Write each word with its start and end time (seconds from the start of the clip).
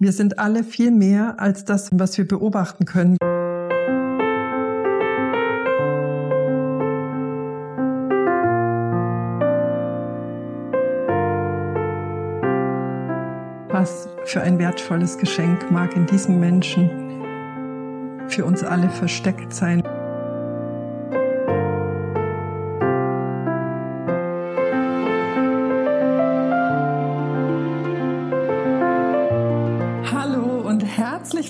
Wir 0.00 0.12
sind 0.12 0.38
alle 0.38 0.62
viel 0.62 0.92
mehr 0.92 1.40
als 1.40 1.64
das, 1.64 1.88
was 1.92 2.16
wir 2.18 2.28
beobachten 2.28 2.84
können. 2.84 3.16
Was 13.70 14.08
für 14.24 14.40
ein 14.40 14.60
wertvolles 14.60 15.18
Geschenk 15.18 15.68
mag 15.72 15.96
in 15.96 16.06
diesem 16.06 16.38
Menschen 16.38 16.90
für 18.28 18.44
uns 18.44 18.62
alle 18.62 18.90
versteckt 18.90 19.52
sein. 19.52 19.82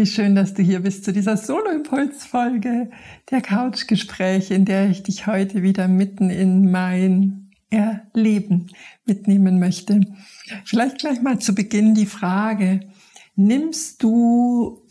wie 0.00 0.06
schön, 0.06 0.34
dass 0.34 0.54
du 0.54 0.62
hier 0.62 0.80
bist 0.80 1.04
zu 1.04 1.12
dieser 1.12 1.36
Solo-Impuls-Folge 1.36 2.88
der 3.30 3.42
Couchgespräche, 3.42 4.54
in 4.54 4.64
der 4.64 4.88
ich 4.88 5.02
dich 5.02 5.26
heute 5.26 5.62
wieder 5.62 5.88
mitten 5.88 6.30
in 6.30 6.70
mein 6.70 7.50
Erleben 7.68 8.68
mitnehmen 9.04 9.58
möchte. 9.58 10.00
Vielleicht 10.64 11.00
gleich 11.00 11.20
mal 11.20 11.38
zu 11.38 11.54
Beginn 11.54 11.94
die 11.94 12.06
Frage, 12.06 12.80
nimmst 13.36 14.02
du 14.02 14.86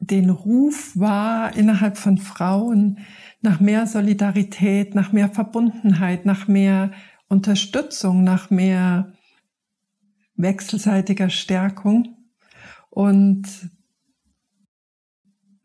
den 0.00 0.30
Ruf 0.30 0.98
wahr 0.98 1.54
innerhalb 1.54 1.98
von 1.98 2.16
Frauen 2.16 3.00
nach 3.42 3.60
mehr 3.60 3.86
Solidarität, 3.86 4.94
nach 4.94 5.12
mehr 5.12 5.28
Verbundenheit, 5.28 6.24
nach 6.24 6.48
mehr 6.48 6.90
Unterstützung, 7.28 8.24
nach 8.24 8.48
mehr 8.48 9.12
wechselseitiger 10.36 11.28
Stärkung? 11.28 12.16
Und 12.88 13.73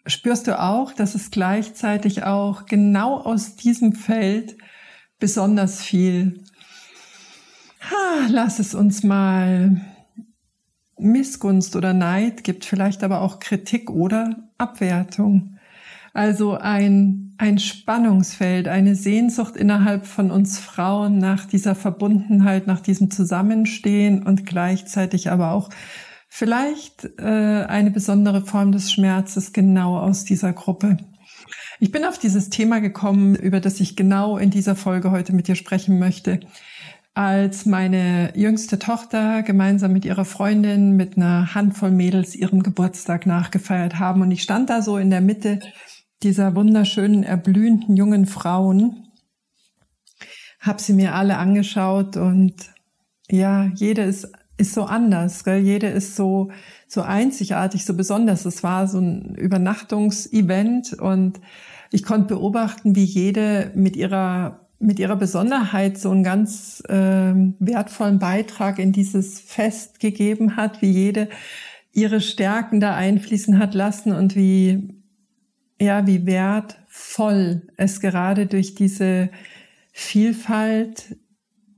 spürst 0.09 0.47
du 0.47 0.59
auch, 0.59 0.93
dass 0.93 1.15
es 1.15 1.31
gleichzeitig 1.31 2.23
auch 2.23 2.65
genau 2.65 3.17
aus 3.19 3.55
diesem 3.55 3.93
Feld 3.93 4.57
besonders 5.19 5.81
viel, 5.81 6.43
ha, 7.81 8.27
lass 8.29 8.59
es 8.59 8.73
uns 8.73 9.03
mal 9.03 9.81
Missgunst 10.97 11.75
oder 11.75 11.93
Neid 11.93 12.43
gibt, 12.43 12.65
vielleicht 12.65 13.03
aber 13.03 13.21
auch 13.21 13.39
Kritik 13.39 13.89
oder 13.89 14.49
Abwertung. 14.57 15.57
Also 16.13 16.57
ein, 16.57 17.35
ein 17.37 17.59
Spannungsfeld, 17.59 18.67
eine 18.67 18.95
Sehnsucht 18.95 19.55
innerhalb 19.55 20.05
von 20.05 20.31
uns 20.31 20.59
Frauen 20.59 21.17
nach 21.17 21.45
dieser 21.45 21.75
Verbundenheit, 21.75 22.67
nach 22.67 22.81
diesem 22.81 23.11
Zusammenstehen 23.11 24.23
und 24.23 24.45
gleichzeitig 24.45 25.29
aber 25.29 25.51
auch 25.51 25.69
vielleicht 26.29 27.09
äh, 27.19 27.65
eine 27.67 27.91
besondere 27.91 28.45
Form 28.45 28.71
des 28.71 28.91
Schmerzes 28.91 29.51
genau 29.51 29.97
aus 29.97 30.23
dieser 30.23 30.53
Gruppe. 30.53 30.97
Ich 31.79 31.91
bin 31.91 32.05
auf 32.05 32.19
dieses 32.19 32.49
Thema 32.49 32.79
gekommen, 32.79 33.35
über 33.35 33.59
das 33.59 33.79
ich 33.79 33.95
genau 33.95 34.37
in 34.37 34.51
dieser 34.51 34.75
Folge 34.75 35.11
heute 35.11 35.33
mit 35.33 35.47
dir 35.47 35.55
sprechen 35.55 35.97
möchte. 35.97 36.39
Als 37.15 37.65
meine 37.65 38.31
jüngste 38.35 38.79
Tochter 38.79 39.43
gemeinsam 39.43 39.91
mit 39.91 40.05
ihrer 40.05 40.25
Freundin 40.25 40.95
mit 40.95 41.17
einer 41.17 41.55
Handvoll 41.55 41.91
Mädels 41.91 42.35
ihren 42.35 42.63
Geburtstag 42.63 43.25
nachgefeiert 43.25 43.97
haben 43.97 44.21
und 44.21 44.31
ich 44.31 44.43
stand 44.43 44.69
da 44.69 44.81
so 44.81 44.97
in 44.97 45.09
der 45.09 45.21
Mitte 45.21 45.59
dieser 46.21 46.55
wunderschönen, 46.55 47.23
erblühenden 47.23 47.95
jungen 47.95 48.25
Frauen, 48.25 49.07
habe 50.59 50.81
sie 50.81 50.93
mir 50.93 51.15
alle 51.15 51.37
angeschaut 51.37 52.17
und 52.17 52.55
ja, 53.29 53.71
jede 53.75 54.03
ist 54.03 54.31
ist 54.59 54.73
so 54.73 54.83
anders, 54.83 55.43
gell? 55.45 55.59
Jede 55.59 55.87
ist 55.87 56.15
so, 56.15 56.51
so 56.87 57.01
einzigartig, 57.01 57.85
so 57.85 57.93
besonders. 57.93 58.45
Es 58.45 58.61
war 58.61 58.87
so 58.87 58.99
ein 58.99 59.35
Übernachtungsevent 59.35 60.93
und 60.93 61.39
ich 61.91 62.03
konnte 62.03 62.35
beobachten, 62.35 62.95
wie 62.95 63.05
jede 63.05 63.71
mit 63.75 63.95
ihrer 63.95 64.65
mit 64.81 64.97
ihrer 64.97 65.17
Besonderheit 65.17 65.97
so 65.97 66.09
einen 66.09 66.23
ganz 66.23 66.81
äh, 66.87 66.93
wertvollen 66.93 68.17
Beitrag 68.17 68.79
in 68.79 68.93
dieses 68.93 69.41
Fest 69.41 69.99
gegeben 69.99 70.55
hat, 70.55 70.81
wie 70.81 70.91
jede 70.91 71.27
ihre 71.91 72.21
Stärken 72.21 72.79
da 72.79 72.95
einfließen 72.95 73.59
hat 73.59 73.73
lassen 73.73 74.13
und 74.13 74.37
wie 74.37 74.93
ja 75.81 76.07
wie 76.07 76.25
wertvoll 76.25 77.63
es 77.75 77.99
gerade 77.99 78.45
durch 78.45 78.73
diese 78.73 79.29
Vielfalt 79.91 81.17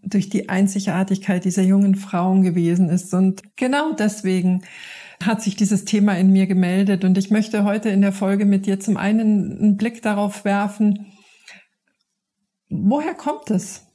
durch 0.03 0.29
die 0.29 0.49
Einzigartigkeit 0.49 1.45
dieser 1.45 1.63
jungen 1.63 1.95
Frauen 1.95 2.43
gewesen 2.43 2.89
ist. 2.89 3.13
Und 3.13 3.43
genau 3.55 3.93
deswegen 3.93 4.63
hat 5.23 5.41
sich 5.41 5.55
dieses 5.55 5.85
Thema 5.85 6.17
in 6.17 6.31
mir 6.31 6.47
gemeldet. 6.47 7.03
Und 7.03 7.17
ich 7.17 7.29
möchte 7.29 7.63
heute 7.63 7.89
in 7.89 8.01
der 8.01 8.11
Folge 8.11 8.45
mit 8.45 8.65
dir 8.65 8.79
zum 8.79 8.97
einen 8.97 9.57
einen 9.57 9.77
Blick 9.77 10.01
darauf 10.01 10.45
werfen, 10.45 11.07
woher 12.69 13.13
kommt 13.13 13.51
es? 13.51 13.87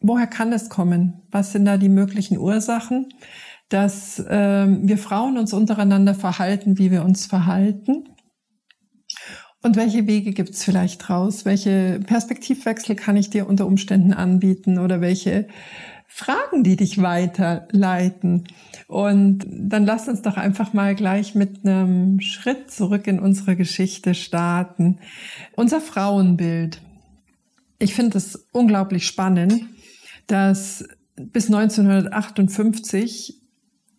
Woher 0.00 0.26
kann 0.26 0.52
es 0.52 0.68
kommen? 0.68 1.22
Was 1.30 1.52
sind 1.52 1.64
da 1.64 1.78
die 1.78 1.88
möglichen 1.88 2.38
Ursachen, 2.38 3.08
dass 3.68 4.20
äh, 4.20 4.66
wir 4.68 4.98
Frauen 4.98 5.36
uns 5.38 5.52
untereinander 5.52 6.14
verhalten, 6.14 6.78
wie 6.78 6.90
wir 6.90 7.04
uns 7.04 7.26
verhalten? 7.26 8.15
Und 9.66 9.74
welche 9.74 10.06
Wege 10.06 10.30
gibt 10.30 10.50
es 10.50 10.62
vielleicht 10.62 11.10
raus? 11.10 11.44
Welche 11.44 11.98
Perspektivwechsel 12.06 12.94
kann 12.94 13.16
ich 13.16 13.30
dir 13.30 13.48
unter 13.48 13.66
Umständen 13.66 14.12
anbieten 14.12 14.78
oder 14.78 15.00
welche 15.00 15.48
Fragen, 16.06 16.62
die 16.62 16.76
dich 16.76 17.02
weiterleiten? 17.02 18.44
Und 18.86 19.44
dann 19.50 19.84
lass 19.84 20.06
uns 20.06 20.22
doch 20.22 20.36
einfach 20.36 20.72
mal 20.72 20.94
gleich 20.94 21.34
mit 21.34 21.66
einem 21.66 22.20
Schritt 22.20 22.70
zurück 22.70 23.08
in 23.08 23.18
unsere 23.18 23.56
Geschichte 23.56 24.14
starten. 24.14 25.00
Unser 25.56 25.80
Frauenbild. 25.80 26.80
Ich 27.80 27.92
finde 27.92 28.18
es 28.18 28.46
unglaublich 28.52 29.04
spannend, 29.04 29.64
dass 30.28 30.84
bis 31.16 31.46
1958, 31.46 33.42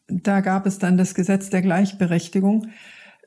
da 0.08 0.40
gab 0.40 0.66
es 0.66 0.80
dann 0.80 0.96
das 0.96 1.14
Gesetz 1.14 1.50
der 1.50 1.62
Gleichberechtigung, 1.62 2.68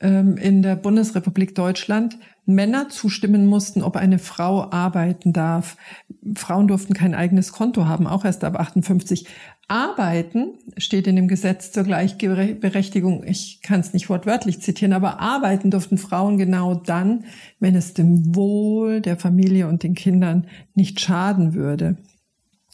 in 0.01 0.63
der 0.63 0.77
Bundesrepublik 0.77 1.55
Deutschland 1.55 2.19
Männer 2.47 2.89
zustimmen 2.89 3.47
mussten, 3.47 3.83
ob 3.83 3.97
eine 3.97 4.19
Frau 4.19 4.71
arbeiten 4.71 5.33
darf. 5.33 5.77
Frauen 6.35 6.69
durften 6.69 6.95
kein 6.95 7.15
eigenes 7.15 7.53
Konto 7.53 7.87
haben, 7.87 8.07
auch 8.07 8.25
erst 8.25 8.43
ab 8.45 8.59
58. 8.59 9.27
Arbeiten 9.69 10.55
steht 10.79 11.07
in 11.07 11.17
dem 11.17 11.29
Gesetz 11.29 11.71
zur 11.71 11.85
Gleichberechtigung, 11.85 13.23
ich 13.25 13.61
kann 13.63 13.81
es 13.81 13.93
nicht 13.93 14.09
wortwörtlich 14.09 14.61
zitieren, 14.61 14.95
aber 14.95 15.21
arbeiten 15.21 15.71
durften 15.71 15.99
Frauen 15.99 16.39
genau 16.39 16.75
dann, 16.75 17.25
wenn 17.61 17.77
es 17.77 17.95
dem 17.95 18.35
Wohl 18.35 19.01
der 19.01 19.17
Familie 19.17 19.69
und 19.69 19.83
den 19.83 19.95
Kindern 19.95 20.47
nicht 20.75 20.99
schaden 20.99 21.55
würde 21.55 21.99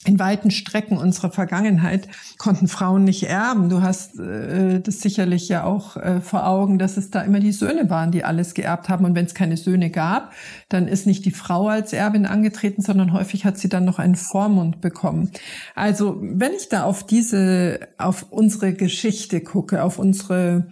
in 0.06 0.18
weiten 0.20 0.50
Strecken 0.50 0.98
unserer 0.98 1.30
Vergangenheit 1.30 2.08
konnten 2.38 2.68
Frauen 2.68 3.04
nicht 3.04 3.24
erben. 3.24 3.68
Du 3.68 3.82
hast 3.82 4.18
äh, 4.18 4.80
das 4.80 5.00
sicherlich 5.00 5.48
ja 5.48 5.64
auch 5.64 5.96
äh, 5.96 6.20
vor 6.20 6.46
Augen, 6.46 6.78
dass 6.78 6.96
es 6.96 7.10
da 7.10 7.22
immer 7.22 7.40
die 7.40 7.52
Söhne 7.52 7.90
waren, 7.90 8.12
die 8.12 8.22
alles 8.22 8.54
geerbt 8.54 8.88
haben. 8.88 9.04
Und 9.04 9.16
wenn 9.16 9.26
es 9.26 9.34
keine 9.34 9.56
Söhne 9.56 9.90
gab, 9.90 10.32
dann 10.68 10.86
ist 10.86 11.06
nicht 11.06 11.24
die 11.24 11.32
Frau 11.32 11.68
als 11.68 11.92
Erbin 11.92 12.24
angetreten, 12.24 12.82
sondern 12.82 13.12
häufig 13.12 13.44
hat 13.44 13.58
sie 13.58 13.68
dann 13.68 13.84
noch 13.84 13.98
einen 13.98 14.14
Vormund 14.14 14.80
bekommen. 14.80 15.32
Also 15.74 16.18
wenn 16.20 16.52
ich 16.52 16.68
da 16.68 16.84
auf 16.84 17.04
diese, 17.04 17.80
auf 17.98 18.26
unsere 18.30 18.74
Geschichte 18.74 19.40
gucke, 19.40 19.82
auf 19.82 19.98
unsere 19.98 20.68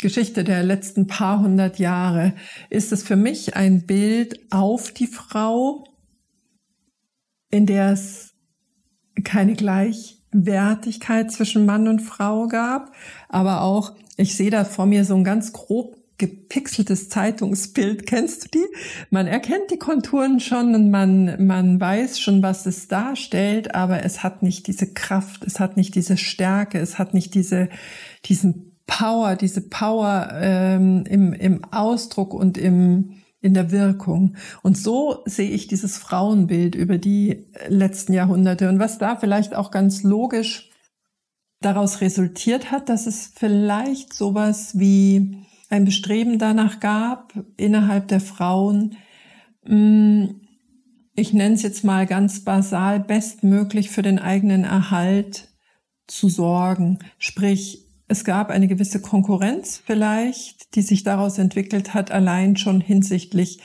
Geschichte 0.00 0.44
der 0.44 0.62
letzten 0.62 1.06
paar 1.06 1.40
hundert 1.40 1.78
Jahre, 1.78 2.34
ist 2.68 2.92
es 2.92 3.02
für 3.02 3.16
mich 3.16 3.56
ein 3.56 3.86
Bild 3.86 4.40
auf 4.50 4.92
die 4.92 5.06
Frau, 5.06 5.84
in 7.50 7.64
der 7.64 7.92
es 7.92 8.33
keine 9.22 9.54
Gleichwertigkeit 9.54 11.30
zwischen 11.30 11.66
Mann 11.66 11.88
und 11.88 12.00
Frau 12.00 12.48
gab, 12.48 12.92
aber 13.28 13.62
auch, 13.62 13.92
ich 14.16 14.36
sehe 14.36 14.50
da 14.50 14.64
vor 14.64 14.86
mir 14.86 15.04
so 15.04 15.14
ein 15.14 15.24
ganz 15.24 15.52
grob 15.52 15.96
gepixeltes 16.18 17.08
Zeitungsbild. 17.08 18.06
Kennst 18.06 18.44
du 18.44 18.48
die? 18.58 18.66
Man 19.10 19.26
erkennt 19.26 19.70
die 19.70 19.78
Konturen 19.78 20.40
schon 20.40 20.74
und 20.74 20.90
man, 20.90 21.46
man 21.46 21.80
weiß 21.80 22.20
schon, 22.20 22.42
was 22.42 22.66
es 22.66 22.88
darstellt, 22.88 23.74
aber 23.74 24.04
es 24.04 24.22
hat 24.22 24.42
nicht 24.42 24.66
diese 24.66 24.92
Kraft, 24.92 25.44
es 25.44 25.60
hat 25.60 25.76
nicht 25.76 25.94
diese 25.94 26.16
Stärke, 26.16 26.78
es 26.78 26.98
hat 26.98 27.14
nicht 27.14 27.34
diese, 27.34 27.68
diesen 28.24 28.76
Power, 28.86 29.34
diese 29.36 29.62
Power 29.62 30.30
ähm, 30.34 31.04
im, 31.08 31.32
im 31.32 31.64
Ausdruck 31.72 32.34
und 32.34 32.58
im, 32.58 33.22
in 33.44 33.52
der 33.52 33.70
Wirkung. 33.70 34.36
Und 34.62 34.78
so 34.78 35.22
sehe 35.26 35.50
ich 35.50 35.66
dieses 35.66 35.98
Frauenbild 35.98 36.74
über 36.74 36.96
die 36.96 37.44
letzten 37.68 38.14
Jahrhunderte. 38.14 38.70
Und 38.70 38.78
was 38.78 38.96
da 38.96 39.16
vielleicht 39.16 39.54
auch 39.54 39.70
ganz 39.70 40.02
logisch 40.02 40.70
daraus 41.60 42.00
resultiert 42.00 42.70
hat, 42.70 42.88
dass 42.88 43.06
es 43.06 43.30
vielleicht 43.34 44.14
sowas 44.14 44.78
wie 44.78 45.36
ein 45.68 45.84
Bestreben 45.84 46.38
danach 46.38 46.80
gab, 46.80 47.34
innerhalb 47.58 48.08
der 48.08 48.20
Frauen, 48.20 48.96
mm, 49.66 50.24
ich 51.14 51.34
nenne 51.34 51.54
es 51.54 51.62
jetzt 51.62 51.84
mal 51.84 52.06
ganz 52.06 52.44
basal, 52.44 52.98
bestmöglich 52.98 53.90
für 53.90 54.02
den 54.02 54.18
eigenen 54.18 54.64
Erhalt 54.64 55.48
zu 56.06 56.30
sorgen. 56.30 56.98
Sprich, 57.18 57.83
es 58.14 58.24
gab 58.24 58.50
eine 58.50 58.68
gewisse 58.68 59.00
Konkurrenz 59.00 59.82
vielleicht, 59.84 60.76
die 60.76 60.82
sich 60.82 61.02
daraus 61.02 61.38
entwickelt 61.38 61.94
hat, 61.94 62.12
allein 62.12 62.56
schon 62.56 62.80
hinsichtlich 62.80 63.58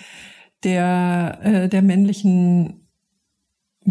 der, 0.64 1.40
äh, 1.44 1.70
der 1.70 1.84
männlichen 1.84 2.88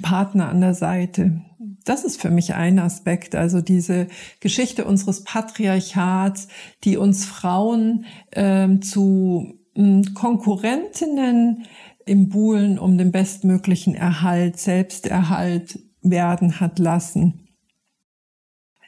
Partner 0.03 0.49
an 0.49 0.61
der 0.61 0.75
Seite. 0.75 1.43
Das 1.85 2.03
ist 2.03 2.21
für 2.21 2.31
mich 2.31 2.55
ein 2.55 2.81
Aspekt, 2.81 3.37
also 3.37 3.61
diese 3.61 4.09
Geschichte 4.41 4.85
unseres 4.85 5.23
Patriarchats, 5.23 6.49
die 6.83 6.97
uns 6.97 7.25
Frauen 7.25 8.07
ähm, 8.33 8.83
zu 8.83 9.61
äh, 9.77 10.03
Konkurrentinnen 10.13 11.67
im 12.05 12.31
Buhlen 12.31 12.81
um 12.81 12.99
den 12.99 13.13
bestmöglichen 13.13 13.95
Erhalt, 13.95 14.59
Selbsterhalt 14.59 15.79
werden 16.03 16.59
hat 16.59 16.81
lassen 16.81 17.48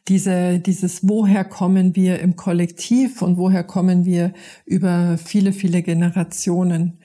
diese, 0.09 0.59
dieses 0.59 1.09
woher 1.09 1.45
kommen 1.45 1.95
wir 1.95 2.21
im 2.21 2.37
Kollektiv 2.37 3.23
und 3.23 3.37
woher 3.37 3.65
kommen 3.65 4.05
wir 4.05 4.33
über 4.65 5.19
viele, 5.19 5.53
viele 5.53 5.83
Generationen. 5.83 6.99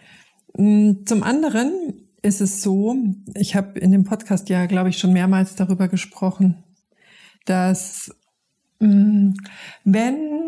Mm, 0.57 1.05
zum 1.05 1.23
anderen 1.23 1.71
ist 2.21 2.41
es 2.41 2.61
so, 2.61 2.95
ich 3.35 3.55
habe 3.55 3.79
in 3.79 3.91
dem 3.91 4.03
Podcast 4.03 4.49
ja, 4.49 4.65
glaube 4.65 4.89
ich, 4.89 4.97
schon 4.97 5.13
mehrmals 5.13 5.55
darüber 5.55 5.87
gesprochen, 5.87 6.63
dass 7.45 8.11
mm, 8.79 9.33
wenn 9.83 10.45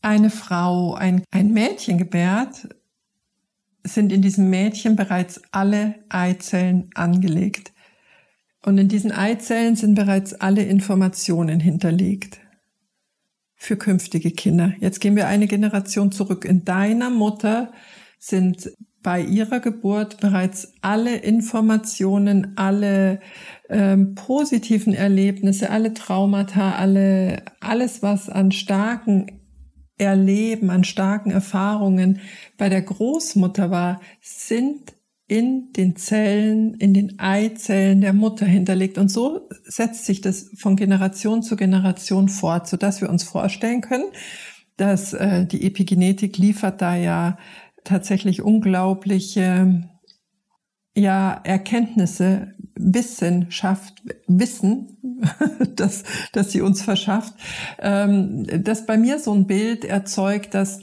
eine 0.00 0.30
Frau 0.30 0.94
ein, 0.94 1.22
ein 1.30 1.52
Mädchen 1.52 1.98
gebärt, 1.98 2.68
sind 3.84 4.12
in 4.12 4.22
diesem 4.22 4.50
Mädchen 4.50 4.96
bereits 4.96 5.40
alle 5.50 5.96
Eizellen 6.08 6.90
angelegt. 6.94 7.72
Und 8.68 8.76
in 8.76 8.88
diesen 8.88 9.12
Eizellen 9.12 9.76
sind 9.76 9.94
bereits 9.94 10.34
alle 10.34 10.62
Informationen 10.62 11.58
hinterlegt 11.58 12.38
für 13.54 13.78
künftige 13.78 14.30
Kinder. 14.30 14.74
Jetzt 14.78 15.00
gehen 15.00 15.16
wir 15.16 15.26
eine 15.26 15.46
Generation 15.46 16.12
zurück. 16.12 16.44
In 16.44 16.66
deiner 16.66 17.08
Mutter 17.08 17.72
sind 18.18 18.70
bei 19.02 19.22
ihrer 19.22 19.60
Geburt 19.60 20.20
bereits 20.20 20.74
alle 20.82 21.16
Informationen, 21.16 22.58
alle 22.58 23.20
ähm, 23.70 24.14
positiven 24.14 24.92
Erlebnisse, 24.92 25.70
alle 25.70 25.94
Traumata, 25.94 26.72
alle, 26.72 27.44
alles, 27.60 28.02
was 28.02 28.28
an 28.28 28.52
starken 28.52 29.40
Erleben, 29.96 30.68
an 30.68 30.84
starken 30.84 31.30
Erfahrungen 31.30 32.20
bei 32.58 32.68
der 32.68 32.82
Großmutter 32.82 33.70
war, 33.70 34.02
sind 34.20 34.92
in 35.28 35.72
den 35.74 35.94
Zellen, 35.94 36.74
in 36.74 36.94
den 36.94 37.18
Eizellen 37.18 38.00
der 38.00 38.14
Mutter 38.14 38.46
hinterlegt. 38.46 38.96
Und 38.96 39.10
so 39.10 39.48
setzt 39.64 40.06
sich 40.06 40.22
das 40.22 40.50
von 40.56 40.74
Generation 40.74 41.42
zu 41.42 41.54
Generation 41.54 42.30
fort, 42.30 42.66
sodass 42.66 43.02
wir 43.02 43.10
uns 43.10 43.24
vorstellen 43.24 43.82
können, 43.82 44.10
dass 44.78 45.12
äh, 45.12 45.44
die 45.44 45.66
Epigenetik 45.66 46.38
liefert 46.38 46.80
da 46.80 46.96
ja 46.96 47.36
tatsächlich 47.84 48.40
unglaubliche 48.40 49.88
ja, 50.96 51.40
Erkenntnisse, 51.44 52.54
Wissenschaft, 52.74 54.02
Wissen, 54.26 54.96
das, 55.76 56.04
das 56.32 56.52
sie 56.52 56.62
uns 56.62 56.82
verschafft, 56.82 57.34
ähm, 57.80 58.46
das 58.64 58.86
bei 58.86 58.96
mir 58.96 59.18
so 59.18 59.32
ein 59.34 59.46
Bild 59.46 59.84
erzeugt, 59.84 60.54
dass 60.54 60.80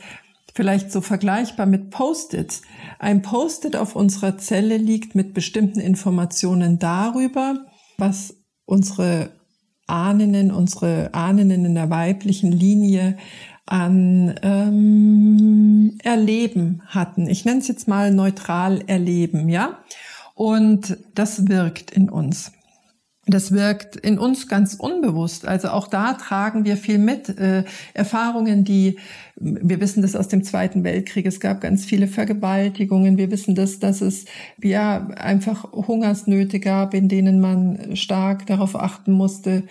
vielleicht 0.55 0.91
so 0.91 1.01
vergleichbar 1.01 1.65
mit 1.65 1.91
Post-its. 1.91 2.61
Ein 2.97 3.21
Post-it 3.21 3.75
auf 3.75 3.95
unserer 3.95 4.37
Zelle 4.37 4.77
liegt 4.77 5.13
mit 5.13 5.33
bestimmten 5.33 5.81
Informationen 5.81 6.79
darüber, 6.79 7.65
was 7.97 8.37
unsere 8.65 9.31
Ahnen, 9.85 10.51
unsere 10.51 11.13
Ahnen 11.13 11.51
in 11.51 11.75
der 11.75 11.89
weiblichen 11.89 12.51
Linie 12.51 13.17
an 13.67 14.35
ähm, 14.41 15.97
Erleben 16.01 16.81
hatten. 16.87 17.27
Ich 17.27 17.45
nenne 17.45 17.59
es 17.59 17.67
jetzt 17.67 17.87
mal 17.87 18.13
neutral 18.13 18.81
Erleben, 18.87 19.49
ja. 19.49 19.79
Und 20.35 20.97
das 21.13 21.47
wirkt 21.47 21.91
in 21.91 22.09
uns. 22.09 22.51
Das 23.27 23.51
wirkt 23.51 23.95
in 23.95 24.19
uns 24.19 24.47
ganz 24.47 24.75
unbewusst. 24.75 25.47
Also 25.47 25.69
auch 25.69 25.87
da 25.87 26.13
tragen 26.13 26.63
wir 26.63 26.77
viel 26.77 26.99
mit. 26.99 27.29
Äh, 27.39 27.63
Erfahrungen, 27.95 28.63
die, 28.63 28.99
wir 29.35 29.81
wissen 29.81 30.03
das 30.03 30.15
aus 30.15 30.27
dem 30.27 30.43
Zweiten 30.43 30.83
Weltkrieg, 30.83 31.25
es 31.25 31.39
gab 31.39 31.61
ganz 31.61 31.85
viele 31.85 32.07
Vergewaltigungen. 32.07 33.17
Wir 33.17 33.31
wissen 33.31 33.55
das, 33.55 33.79
dass 33.79 34.01
es 34.01 34.25
ja 34.61 35.07
einfach 35.07 35.71
Hungersnöte 35.71 36.59
gab, 36.59 36.93
in 36.93 37.09
denen 37.09 37.39
man 37.39 37.95
stark 37.95 38.45
darauf 38.45 38.75
achten 38.75 39.11
musste, 39.11 39.63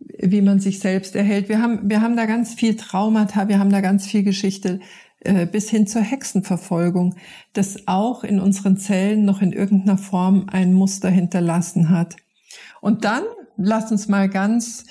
wie 0.00 0.42
man 0.42 0.60
sich 0.60 0.78
selbst 0.78 1.16
erhält. 1.16 1.48
Wir 1.48 1.62
haben, 1.62 1.88
wir 1.88 2.02
haben 2.02 2.16
da 2.16 2.26
ganz 2.26 2.54
viel 2.54 2.76
Traumata, 2.76 3.48
wir 3.48 3.58
haben 3.58 3.70
da 3.70 3.80
ganz 3.80 4.06
viel 4.06 4.22
Geschichte 4.22 4.80
äh, 5.20 5.46
bis 5.46 5.70
hin 5.70 5.86
zur 5.86 6.02
Hexenverfolgung, 6.02 7.16
das 7.54 7.88
auch 7.88 8.22
in 8.22 8.38
unseren 8.38 8.76
Zellen 8.76 9.24
noch 9.24 9.40
in 9.40 9.52
irgendeiner 9.52 9.98
Form 9.98 10.46
ein 10.48 10.74
Muster 10.74 11.08
hinterlassen 11.08 11.88
hat. 11.88 12.16
Und 12.80 13.04
dann 13.04 13.24
lass 13.56 13.90
uns 13.90 14.08
mal 14.08 14.28
ganz, 14.28 14.84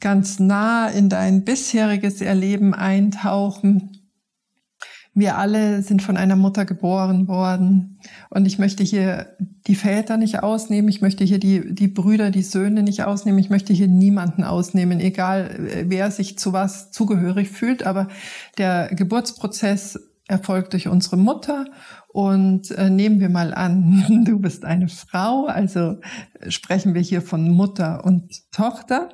ganz 0.00 0.40
nah 0.40 0.88
in 0.88 1.08
dein 1.08 1.44
bisheriges 1.44 2.20
Erleben 2.20 2.74
eintauchen. 2.74 4.04
Wir 5.16 5.38
alle 5.38 5.82
sind 5.82 6.02
von 6.02 6.16
einer 6.16 6.34
Mutter 6.34 6.64
geboren 6.64 7.28
worden. 7.28 8.00
Und 8.30 8.46
ich 8.46 8.58
möchte 8.58 8.82
hier 8.82 9.36
die 9.68 9.76
Väter 9.76 10.16
nicht 10.16 10.42
ausnehmen. 10.42 10.88
Ich 10.88 11.00
möchte 11.00 11.22
hier 11.22 11.38
die, 11.38 11.72
die 11.72 11.86
Brüder, 11.86 12.32
die 12.32 12.42
Söhne 12.42 12.82
nicht 12.82 13.04
ausnehmen. 13.04 13.38
Ich 13.38 13.48
möchte 13.48 13.72
hier 13.72 13.86
niemanden 13.86 14.42
ausnehmen, 14.42 14.98
egal 14.98 15.54
wer 15.86 16.10
sich 16.10 16.36
zu 16.36 16.52
was 16.52 16.90
zugehörig 16.90 17.48
fühlt. 17.48 17.86
Aber 17.86 18.08
der 18.58 18.88
Geburtsprozess 18.88 20.00
erfolgt 20.26 20.72
durch 20.72 20.88
unsere 20.88 21.16
Mutter 21.16 21.66
und 22.14 22.70
äh, 22.70 22.90
nehmen 22.90 23.18
wir 23.18 23.28
mal 23.28 23.52
an, 23.52 24.22
du 24.24 24.38
bist 24.38 24.64
eine 24.64 24.86
Frau, 24.86 25.46
also 25.46 25.96
sprechen 26.46 26.94
wir 26.94 27.00
hier 27.00 27.20
von 27.20 27.50
Mutter 27.50 28.04
und 28.04 28.52
Tochter. 28.52 29.08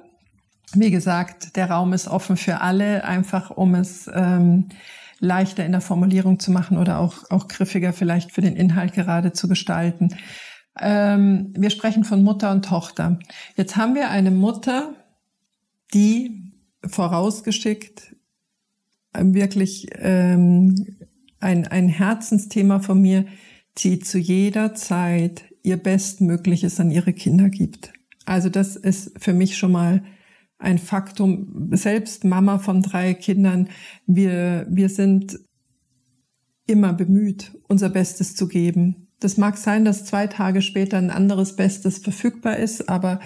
Wie 0.74 0.90
gesagt, 0.90 1.56
der 1.56 1.70
Raum 1.70 1.94
ist 1.94 2.08
offen 2.08 2.36
für 2.36 2.60
alle, 2.60 3.04
einfach 3.04 3.50
um 3.50 3.74
es 3.74 4.06
ähm, 4.12 4.68
leichter 5.18 5.64
in 5.64 5.72
der 5.72 5.80
Formulierung 5.80 6.40
zu 6.40 6.50
machen 6.50 6.76
oder 6.76 6.98
auch, 6.98 7.30
auch 7.30 7.48
griffiger 7.48 7.94
vielleicht 7.94 8.32
für 8.32 8.42
den 8.42 8.54
Inhalt 8.54 8.92
gerade 8.92 9.32
zu 9.32 9.48
gestalten. 9.48 10.14
Ähm, 10.78 11.54
wir 11.56 11.70
sprechen 11.70 12.04
von 12.04 12.22
Mutter 12.22 12.50
und 12.50 12.66
Tochter. 12.66 13.18
Jetzt 13.56 13.76
haben 13.76 13.94
wir 13.94 14.10
eine 14.10 14.30
Mutter, 14.30 14.92
die 15.94 16.52
vorausgeschickt 16.86 18.14
wirklich 19.14 19.88
ähm, 19.94 20.74
ein, 21.40 21.66
ein 21.66 21.88
Herzensthema 21.88 22.80
von 22.80 23.00
mir, 23.00 23.26
die 23.78 23.98
zu 23.98 24.18
jeder 24.18 24.74
Zeit 24.74 25.44
ihr 25.62 25.76
Bestmögliches 25.76 26.80
an 26.80 26.90
ihre 26.90 27.12
Kinder 27.12 27.48
gibt. 27.48 27.92
Also 28.26 28.48
das 28.48 28.76
ist 28.76 29.12
für 29.18 29.32
mich 29.32 29.56
schon 29.56 29.72
mal 29.72 30.02
ein 30.58 30.78
Faktum. 30.78 31.70
Selbst 31.72 32.24
Mama 32.24 32.58
von 32.58 32.82
drei 32.82 33.14
Kindern, 33.14 33.68
wir, 34.06 34.66
wir 34.70 34.88
sind 34.88 35.38
immer 36.66 36.92
bemüht, 36.92 37.52
unser 37.66 37.88
Bestes 37.88 38.36
zu 38.36 38.46
geben. 38.46 39.08
Das 39.18 39.36
mag 39.36 39.56
sein, 39.56 39.84
dass 39.84 40.04
zwei 40.04 40.26
Tage 40.26 40.62
später 40.62 40.98
ein 40.98 41.10
anderes 41.10 41.56
Bestes 41.56 41.98
verfügbar 41.98 42.56
ist, 42.56 42.88
aber 42.88 43.20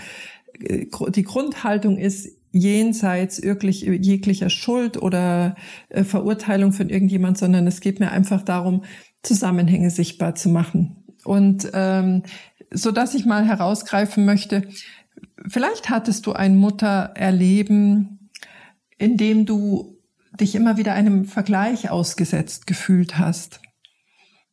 äh, 0.61 0.87
die 1.11 1.23
Grundhaltung 1.23 1.99
ist, 1.99 2.29
jenseits 2.55 3.43
wirklich 3.43 3.83
jeglicher 3.83 4.49
Schuld 4.49 5.01
oder 5.01 5.57
äh, 5.89 6.05
Verurteilung 6.05 6.73
von 6.73 6.89
irgendjemand, 6.89 7.37
sondern 7.37 7.67
es 7.67 7.81
geht 7.81 8.01
mir 8.01 8.11
einfach 8.11 8.43
darum, 8.43 8.85
Zusammenhänge 9.23 9.91
sichtbar 9.91 10.35
zu 10.35 10.49
machen. 10.49 11.05
Und 11.25 11.69
ähm, 11.75 12.23
so 12.71 12.91
dass 12.91 13.15
ich 13.15 13.27
mal 13.27 13.47
herausgreifen 13.47 14.25
möchte, 14.25 14.69
vielleicht 15.47 15.91
hattest 15.91 16.27
du 16.27 16.33
ein 16.33 16.57
Muttererleben, 16.57 18.31
in 18.99 19.17
dem 19.17 19.47
du 19.47 19.99
dich 20.39 20.55
immer 20.55 20.77
wieder 20.77 20.95
einem 20.95 21.25
Vergleich 21.25 21.91
ausgesetzt 21.91 22.67
gefühlt 22.67 23.19
hast. 23.19 23.61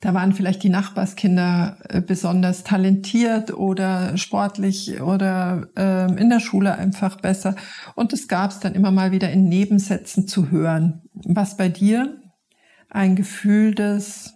Da 0.02 0.16
waren 0.16 0.34
vielleicht 0.34 0.64
die 0.64 0.70
Nachbarskinder 0.70 1.78
äh, 1.88 2.02
besonders 2.02 2.64
talentiert 2.64 3.54
oder 3.54 4.18
sportlich 4.18 5.00
oder 5.00 5.70
äh, 5.78 6.12
in 6.20 6.30
der 6.30 6.40
Schule 6.40 6.74
einfach 6.74 7.22
besser. 7.22 7.56
Und 7.96 8.12
es 8.12 8.28
gab 8.28 8.50
es 8.50 8.60
dann 8.60 8.74
immer 8.74 8.90
mal 8.90 9.12
wieder 9.12 9.32
in 9.32 9.48
Nebensätzen 9.48 10.28
zu 10.28 10.50
hören. 10.50 11.04
Was 11.14 11.56
bei 11.56 11.70
dir 11.70 12.20
ein 12.90 13.16
Gefühl 13.16 13.76
des, 13.76 14.34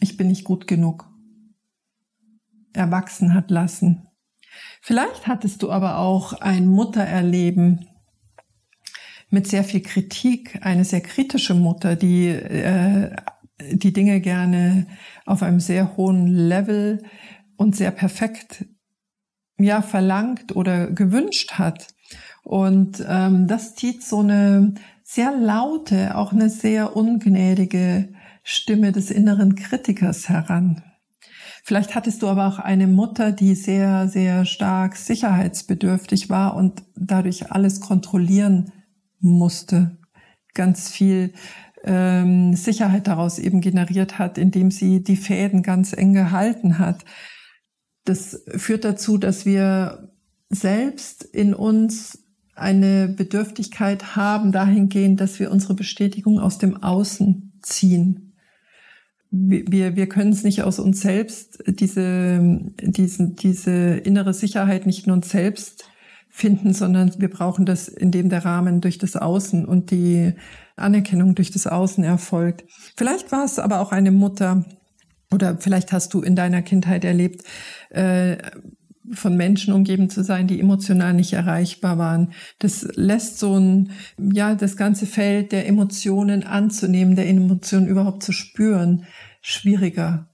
ich 0.00 0.16
bin 0.16 0.28
nicht 0.28 0.44
gut 0.44 0.66
genug, 0.66 1.10
erwachsen 2.72 3.34
hat 3.34 3.50
lassen. 3.50 4.08
Vielleicht 4.80 5.26
hattest 5.26 5.62
du 5.62 5.70
aber 5.70 5.98
auch 5.98 6.32
ein 6.32 6.66
Muttererleben 6.66 7.86
mit 9.28 9.46
sehr 9.46 9.64
viel 9.64 9.82
Kritik, 9.82 10.60
eine 10.62 10.84
sehr 10.84 11.02
kritische 11.02 11.54
Mutter, 11.54 11.96
die 11.96 12.28
äh, 12.28 13.14
die 13.60 13.92
Dinge 13.92 14.20
gerne 14.20 14.86
auf 15.26 15.42
einem 15.42 15.60
sehr 15.60 15.96
hohen 15.96 16.26
Level 16.26 17.02
und 17.56 17.76
sehr 17.76 17.90
perfekt 17.90 18.66
ja 19.58 19.82
verlangt 19.82 20.56
oder 20.56 20.90
gewünscht 20.90 21.52
hat. 21.52 21.88
Und 22.42 23.04
ähm, 23.08 23.46
das 23.46 23.74
zieht 23.74 24.02
so 24.02 24.20
eine 24.20 24.74
sehr 25.02 25.32
laute, 25.32 26.16
auch 26.16 26.32
eine 26.32 26.50
sehr 26.50 26.96
ungnädige 26.96 28.12
Stimme 28.42 28.92
des 28.92 29.10
inneren 29.10 29.54
Kritikers 29.54 30.28
heran. 30.28 30.82
Vielleicht 31.62 31.94
hattest 31.94 32.20
du 32.20 32.28
aber 32.28 32.46
auch 32.46 32.58
eine 32.58 32.86
Mutter, 32.86 33.32
die 33.32 33.54
sehr, 33.54 34.08
sehr 34.08 34.44
stark 34.44 34.96
sicherheitsbedürftig 34.96 36.28
war 36.28 36.56
und 36.56 36.82
dadurch 36.94 37.50
alles 37.52 37.80
kontrollieren 37.80 38.72
musste. 39.20 39.96
Ganz 40.52 40.90
viel 40.90 41.32
ähm, 41.84 42.54
Sicherheit 42.54 43.06
daraus 43.06 43.38
eben 43.38 43.60
generiert 43.60 44.18
hat, 44.18 44.38
indem 44.38 44.70
sie 44.70 45.02
die 45.02 45.16
Fäden 45.16 45.62
ganz 45.62 45.92
eng 45.92 46.14
gehalten 46.14 46.78
hat. 46.78 47.04
Das 48.04 48.42
führt 48.56 48.84
dazu, 48.84 49.18
dass 49.18 49.46
wir 49.46 50.12
selbst 50.50 51.22
in 51.24 51.54
uns 51.54 52.24
eine 52.54 53.08
Bedürftigkeit 53.08 54.16
haben 54.16 54.52
dahingehend, 54.52 55.20
dass 55.20 55.40
wir 55.40 55.50
unsere 55.50 55.74
Bestätigung 55.74 56.38
aus 56.38 56.58
dem 56.58 56.82
Außen 56.82 57.58
ziehen. 57.62 58.34
Wir, 59.30 59.96
wir 59.96 60.08
können 60.08 60.32
es 60.32 60.44
nicht 60.44 60.62
aus 60.62 60.78
uns 60.78 61.00
selbst, 61.00 61.64
diese, 61.66 62.40
diesen, 62.80 63.34
diese 63.34 63.96
innere 63.96 64.32
Sicherheit 64.32 64.86
nicht 64.86 65.06
in 65.06 65.12
uns 65.12 65.28
selbst 65.28 65.84
finden, 66.36 66.74
sondern 66.74 67.14
wir 67.18 67.30
brauchen 67.30 67.64
das, 67.64 67.86
indem 67.86 68.28
der 68.28 68.44
Rahmen 68.44 68.80
durch 68.80 68.98
das 68.98 69.14
Außen 69.14 69.64
und 69.64 69.92
die 69.92 70.32
Anerkennung 70.74 71.36
durch 71.36 71.52
das 71.52 71.68
Außen 71.68 72.02
erfolgt. 72.02 72.64
Vielleicht 72.96 73.30
war 73.30 73.44
es 73.44 73.60
aber 73.60 73.78
auch 73.78 73.92
eine 73.92 74.10
Mutter 74.10 74.64
oder 75.30 75.58
vielleicht 75.58 75.92
hast 75.92 76.12
du 76.12 76.22
in 76.22 76.34
deiner 76.34 76.62
Kindheit 76.62 77.04
erlebt, 77.04 77.44
äh, 77.90 78.38
von 79.12 79.36
Menschen 79.36 79.72
umgeben 79.72 80.10
zu 80.10 80.24
sein, 80.24 80.48
die 80.48 80.58
emotional 80.58 81.14
nicht 81.14 81.34
erreichbar 81.34 81.98
waren. 81.98 82.32
Das 82.58 82.82
lässt 82.96 83.38
so 83.38 83.56
ein, 83.56 83.92
ja, 84.18 84.56
das 84.56 84.76
ganze 84.76 85.06
Feld 85.06 85.52
der 85.52 85.68
Emotionen 85.68 86.42
anzunehmen, 86.42 87.14
der 87.14 87.28
Emotionen 87.28 87.86
überhaupt 87.86 88.24
zu 88.24 88.32
spüren, 88.32 89.04
schwieriger 89.40 90.33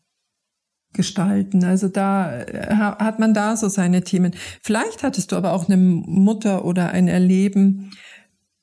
gestalten. 0.92 1.64
Also 1.64 1.88
da 1.88 2.40
äh, 2.40 2.74
hat 2.74 3.18
man 3.18 3.34
da 3.34 3.56
so 3.56 3.68
seine 3.68 4.02
Themen. 4.02 4.34
Vielleicht 4.62 5.02
hattest 5.02 5.32
du 5.32 5.36
aber 5.36 5.52
auch 5.52 5.68
eine 5.68 5.76
Mutter 5.76 6.64
oder 6.64 6.90
ein 6.90 7.08
Erleben, 7.08 7.92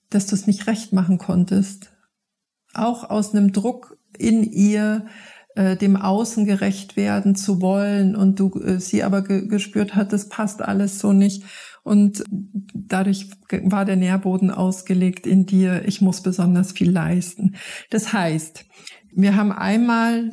dass 0.10 0.28
du 0.28 0.36
es 0.36 0.48
nicht 0.48 0.68
recht 0.68 0.94
machen 0.94 1.18
konntest. 1.18 1.92
Auch 2.74 3.10
aus 3.10 3.34
einem 3.34 3.52
Druck 3.52 3.98
in 4.18 4.44
ihr, 4.44 5.06
äh, 5.56 5.76
dem 5.76 5.96
Außen 5.96 6.46
gerecht 6.46 6.98
werden 6.98 7.36
zu 7.36 7.62
wollen 7.62 8.16
und 8.16 8.40
du 8.40 8.60
äh, 8.60 8.80
sie 8.80 9.04
aber 9.04 9.24
ge 9.24 9.48
gespürt 9.48 9.96
hat, 9.96 10.14
das 10.14 10.30
passt 10.30 10.62
alles 10.62 11.00
so 11.00 11.14
nicht. 11.14 11.44
Und 11.84 12.24
dadurch 12.74 13.30
war 13.64 13.86
der 13.86 13.96
Nährboden 13.96 14.52
ausgelegt 14.52 15.26
in 15.26 15.46
dir, 15.46 15.88
ich 15.88 16.02
muss 16.02 16.22
besonders 16.22 16.74
viel 16.74 16.92
leisten. 16.92 17.56
Das 17.90 18.12
heißt, 18.12 18.66
wir 19.16 19.36
haben 19.38 19.54
einmal 19.54 20.32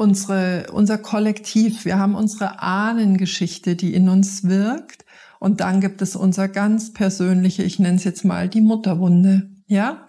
unsere, 0.00 0.68
unser 0.72 0.96
Kollektiv, 0.96 1.84
wir 1.84 1.98
haben 1.98 2.14
unsere 2.14 2.62
Ahnengeschichte, 2.62 3.76
die 3.76 3.92
in 3.92 4.08
uns 4.08 4.44
wirkt. 4.44 5.04
Und 5.38 5.60
dann 5.60 5.82
gibt 5.82 6.00
es 6.00 6.16
unser 6.16 6.48
ganz 6.48 6.94
persönliche, 6.94 7.64
ich 7.64 7.78
nenne 7.78 7.96
es 7.96 8.04
jetzt 8.04 8.24
mal 8.24 8.48
die 8.48 8.62
Mutterwunde, 8.62 9.50
ja? 9.66 10.06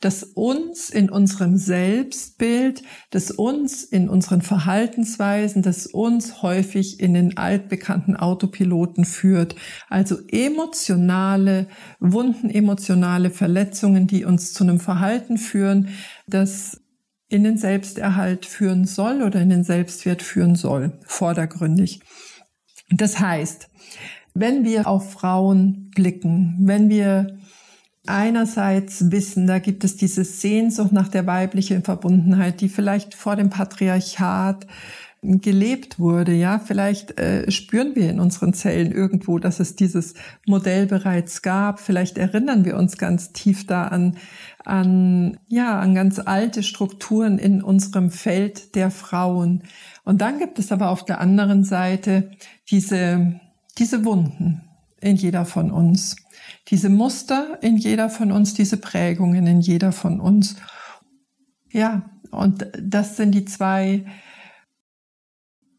Das 0.00 0.22
uns 0.22 0.90
in 0.90 1.10
unserem 1.10 1.56
Selbstbild, 1.56 2.82
das 3.10 3.32
uns 3.32 3.82
in 3.82 4.08
unseren 4.08 4.42
Verhaltensweisen, 4.42 5.62
das 5.62 5.86
uns 5.86 6.42
häufig 6.42 7.00
in 7.00 7.14
den 7.14 7.36
altbekannten 7.36 8.16
Autopiloten 8.16 9.04
führt. 9.04 9.56
Also 9.88 10.18
emotionale 10.28 11.66
Wunden, 11.98 12.48
emotionale 12.48 13.30
Verletzungen, 13.30 14.06
die 14.06 14.24
uns 14.24 14.52
zu 14.52 14.62
einem 14.62 14.78
Verhalten 14.78 15.36
führen, 15.36 15.88
das 16.26 16.81
in 17.32 17.44
den 17.44 17.56
Selbsterhalt 17.56 18.44
führen 18.44 18.84
soll 18.84 19.22
oder 19.22 19.40
in 19.40 19.48
den 19.48 19.64
Selbstwert 19.64 20.22
führen 20.22 20.54
soll, 20.54 20.92
vordergründig. 21.06 22.00
Das 22.90 23.18
heißt, 23.18 23.70
wenn 24.34 24.64
wir 24.64 24.86
auf 24.86 25.12
Frauen 25.12 25.90
blicken, 25.94 26.56
wenn 26.60 26.90
wir 26.90 27.38
einerseits 28.06 29.10
wissen, 29.10 29.46
da 29.46 29.60
gibt 29.60 29.82
es 29.84 29.96
diese 29.96 30.24
Sehnsucht 30.24 30.92
nach 30.92 31.08
der 31.08 31.26
weiblichen 31.26 31.82
Verbundenheit, 31.82 32.60
die 32.60 32.68
vielleicht 32.68 33.14
vor 33.14 33.36
dem 33.36 33.48
Patriarchat 33.48 34.66
gelebt 35.22 36.00
wurde, 36.00 36.32
ja, 36.32 36.58
vielleicht 36.58 37.18
äh, 37.20 37.50
spüren 37.50 37.94
wir 37.94 38.10
in 38.10 38.18
unseren 38.18 38.54
Zellen 38.54 38.90
irgendwo, 38.90 39.38
dass 39.38 39.60
es 39.60 39.76
dieses 39.76 40.14
Modell 40.46 40.86
bereits 40.86 41.42
gab. 41.42 41.78
Vielleicht 41.78 42.18
erinnern 42.18 42.64
wir 42.64 42.76
uns 42.76 42.98
ganz 42.98 43.32
tief 43.32 43.66
da 43.66 43.86
an, 43.86 44.16
an, 44.64 45.38
ja, 45.48 45.78
an 45.78 45.94
ganz 45.94 46.18
alte 46.18 46.64
Strukturen 46.64 47.38
in 47.38 47.62
unserem 47.62 48.10
Feld 48.10 48.74
der 48.74 48.90
Frauen. 48.90 49.62
Und 50.04 50.20
dann 50.20 50.38
gibt 50.38 50.58
es 50.58 50.72
aber 50.72 50.90
auf 50.90 51.04
der 51.04 51.20
anderen 51.20 51.62
Seite 51.62 52.32
diese 52.68 53.40
diese 53.78 54.04
Wunden 54.04 54.62
in 55.00 55.16
jeder 55.16 55.44
von 55.44 55.70
uns, 55.70 56.16
diese 56.68 56.88
Muster 56.88 57.58
in 57.62 57.76
jeder 57.76 58.08
von 58.08 58.32
uns, 58.32 58.54
diese 58.54 58.76
Prägungen 58.76 59.46
in 59.46 59.60
jeder 59.60 59.92
von 59.92 60.20
uns. 60.20 60.56
Ja, 61.70 62.10
und 62.30 62.66
das 62.80 63.16
sind 63.16 63.32
die 63.34 63.44
zwei, 63.44 64.04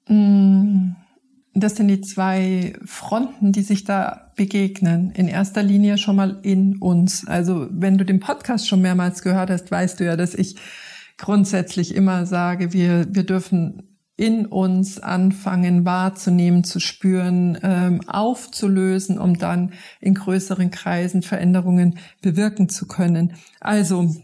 das 0.08 1.76
sind 1.76 1.88
die 1.88 2.02
zwei 2.02 2.74
Fronten, 2.86 3.52
die 3.52 3.62
sich 3.62 3.84
da 3.84 4.32
begegnen. 4.36 5.12
In 5.12 5.28
erster 5.28 5.64
Linie 5.64 5.98
schon 5.98 6.16
mal 6.16 6.40
in 6.44 6.78
uns. 6.78 7.28
Also 7.28 7.68
wenn 7.72 7.98
du 7.98 8.06
den 8.06 8.20
Podcast 8.20 8.68
schon 8.68 8.82
mehrmals 8.82 9.22
gehört 9.22 9.50
hast, 9.50 9.72
weißt 9.72 10.00
du 10.00 10.06
ja, 10.06 10.16
dass 10.16 10.34
ich 10.34 10.56
grundsätzlich 11.18 11.96
immer 11.96 12.26
sage, 12.26 12.74
wir, 12.74 13.06
wir 13.10 13.24
dürfen 13.24 13.94
in 14.16 14.46
uns 14.46 15.00
anfangen 15.00 15.86
wahrzunehmen, 15.86 16.64
zu 16.64 16.80
spüren, 16.80 17.58
ähm, 17.64 18.02
aufzulösen, 18.08 19.18
um 19.18 19.38
dann 19.38 19.74
in 20.00 20.14
größeren 20.14 20.70
Kreisen 20.70 21.24
Veränderungen 21.24 21.98
bewirken 22.22 22.70
zu 22.70 22.88
können. 22.88 23.34
Also 23.60 24.16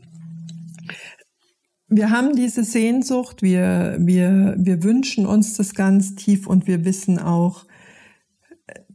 wir 1.90 2.12
haben 2.12 2.36
diese 2.36 2.64
Sehnsucht, 2.64 3.42
wir, 3.42 3.98
wir, 4.00 4.56
wir 4.58 4.84
wünschen 4.84 5.26
uns 5.26 5.56
das 5.56 5.74
ganz 5.74 6.16
tief 6.16 6.48
und 6.48 6.68
wir 6.68 6.86
wissen 6.86 7.20
auch, 7.20 7.66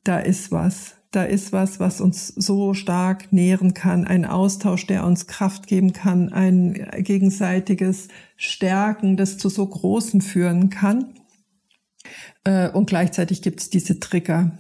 da 0.05 0.19
ist 0.19 0.53
was 0.53 0.97
da 1.15 1.23
ist 1.23 1.53
was, 1.53 1.79
was 1.79 2.01
uns 2.01 2.29
so 2.29 2.75
stark 2.75 3.33
nähren 3.33 3.75
kann, 3.75 4.05
ein 4.05 4.25
Austausch, 4.25 4.87
der 4.87 5.05
uns 5.05 5.27
Kraft 5.27 5.67
geben 5.67 5.93
kann, 5.93 6.33
ein 6.33 6.89
gegenseitiges 6.99 8.09
Stärken, 8.37 9.17
das 9.17 9.39
zu 9.39 9.49
so 9.49 9.67
Großen 9.67 10.21
führen 10.21 10.71
kann. 10.71 11.15
Äh, 12.43 12.71
und 12.71 12.89
gleichzeitig 12.89 13.43
gibt 13.43 13.61
es 13.61 13.71
diese 13.71 14.01
Trigger. 14.01 14.59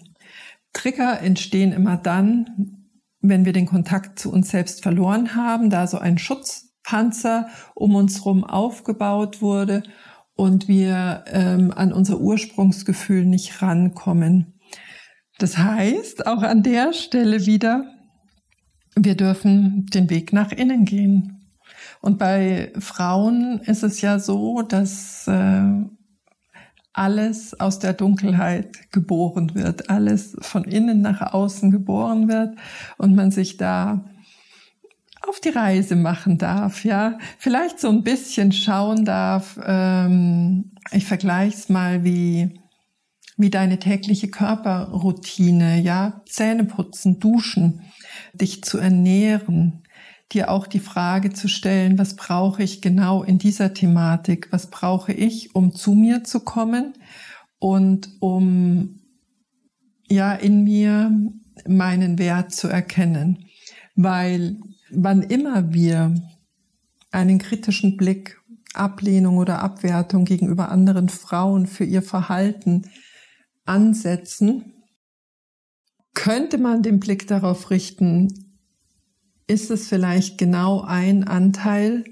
Trigger 0.72 1.20
entstehen 1.20 1.72
immer 1.72 1.96
dann, 1.96 2.88
wenn 3.20 3.44
wir 3.44 3.52
den 3.52 3.66
Kontakt 3.66 4.18
zu 4.18 4.30
uns 4.30 4.50
selbst 4.50 4.82
verloren 4.82 5.34
haben, 5.34 5.70
da 5.70 5.86
so 5.86 5.98
ein 5.98 6.18
Schutzpanzer 6.84 7.48
um 7.74 7.94
uns 7.94 8.20
herum 8.20 8.44
aufgebaut 8.44 9.42
wurde 9.42 9.82
und 10.36 10.68
wir 10.68 11.24
ähm, 11.28 11.72
an 11.74 11.92
unser 11.92 12.20
Ursprungsgefühl 12.20 13.24
nicht 13.24 13.62
rankommen. 13.62 14.58
Das 15.38 15.58
heißt, 15.58 16.26
auch 16.26 16.42
an 16.42 16.62
der 16.62 16.92
Stelle 16.92 17.46
wieder, 17.46 17.84
wir 18.96 19.16
dürfen 19.16 19.86
den 19.86 20.10
Weg 20.10 20.32
nach 20.32 20.52
innen 20.52 20.84
gehen. 20.84 21.50
Und 22.00 22.18
bei 22.18 22.72
Frauen 22.78 23.60
ist 23.60 23.82
es 23.82 24.00
ja 24.00 24.18
so, 24.18 24.62
dass 24.62 25.26
äh, 25.26 25.84
alles 26.92 27.58
aus 27.58 27.80
der 27.80 27.94
Dunkelheit 27.94 28.92
geboren 28.92 29.54
wird, 29.54 29.90
alles 29.90 30.36
von 30.40 30.64
innen 30.64 31.00
nach 31.00 31.32
außen 31.32 31.70
geboren 31.72 32.28
wird 32.28 32.56
und 32.98 33.16
man 33.16 33.32
sich 33.32 33.56
da 33.56 34.04
auf 35.28 35.40
die 35.40 35.50
Reise 35.50 35.96
machen 35.96 36.38
darf, 36.38 36.84
ja, 36.84 37.18
vielleicht 37.38 37.80
so 37.80 37.88
ein 37.88 38.02
bisschen 38.02 38.52
schauen 38.52 39.04
darf. 39.04 39.58
Ähm, 39.64 40.72
ich 40.92 41.06
vergleiche 41.06 41.56
es 41.56 41.68
mal 41.68 42.04
wie 42.04 42.60
wie 43.36 43.50
deine 43.50 43.78
tägliche 43.78 44.28
Körperroutine, 44.28 45.80
ja, 45.80 46.22
Zähne 46.26 46.64
putzen, 46.64 47.18
duschen, 47.18 47.82
dich 48.32 48.62
zu 48.62 48.78
ernähren, 48.78 49.82
dir 50.32 50.50
auch 50.50 50.66
die 50.66 50.80
Frage 50.80 51.32
zu 51.32 51.48
stellen, 51.48 51.98
was 51.98 52.16
brauche 52.16 52.62
ich 52.62 52.80
genau 52.80 53.22
in 53.22 53.38
dieser 53.38 53.74
Thematik? 53.74 54.48
Was 54.50 54.70
brauche 54.70 55.12
ich, 55.12 55.54
um 55.54 55.74
zu 55.74 55.94
mir 55.94 56.24
zu 56.24 56.40
kommen 56.40 56.94
und 57.58 58.08
um 58.20 59.00
ja 60.08 60.32
in 60.32 60.64
mir 60.64 61.12
meinen 61.66 62.18
Wert 62.18 62.52
zu 62.52 62.68
erkennen? 62.68 63.46
Weil 63.96 64.58
wann 64.96 65.22
immer 65.22 65.72
wir 65.72 66.14
einen 67.10 67.38
kritischen 67.38 67.96
Blick, 67.96 68.40
Ablehnung 68.74 69.38
oder 69.38 69.62
Abwertung 69.62 70.24
gegenüber 70.24 70.68
anderen 70.68 71.08
Frauen 71.08 71.66
für 71.66 71.84
ihr 71.84 72.02
Verhalten 72.02 72.90
ansetzen, 73.64 74.72
könnte 76.12 76.58
man 76.58 76.82
den 76.82 77.00
Blick 77.00 77.26
darauf 77.26 77.70
richten, 77.70 78.56
ist 79.46 79.70
es 79.70 79.88
vielleicht 79.88 80.38
genau 80.38 80.80
ein 80.80 81.24
Anteil, 81.24 82.04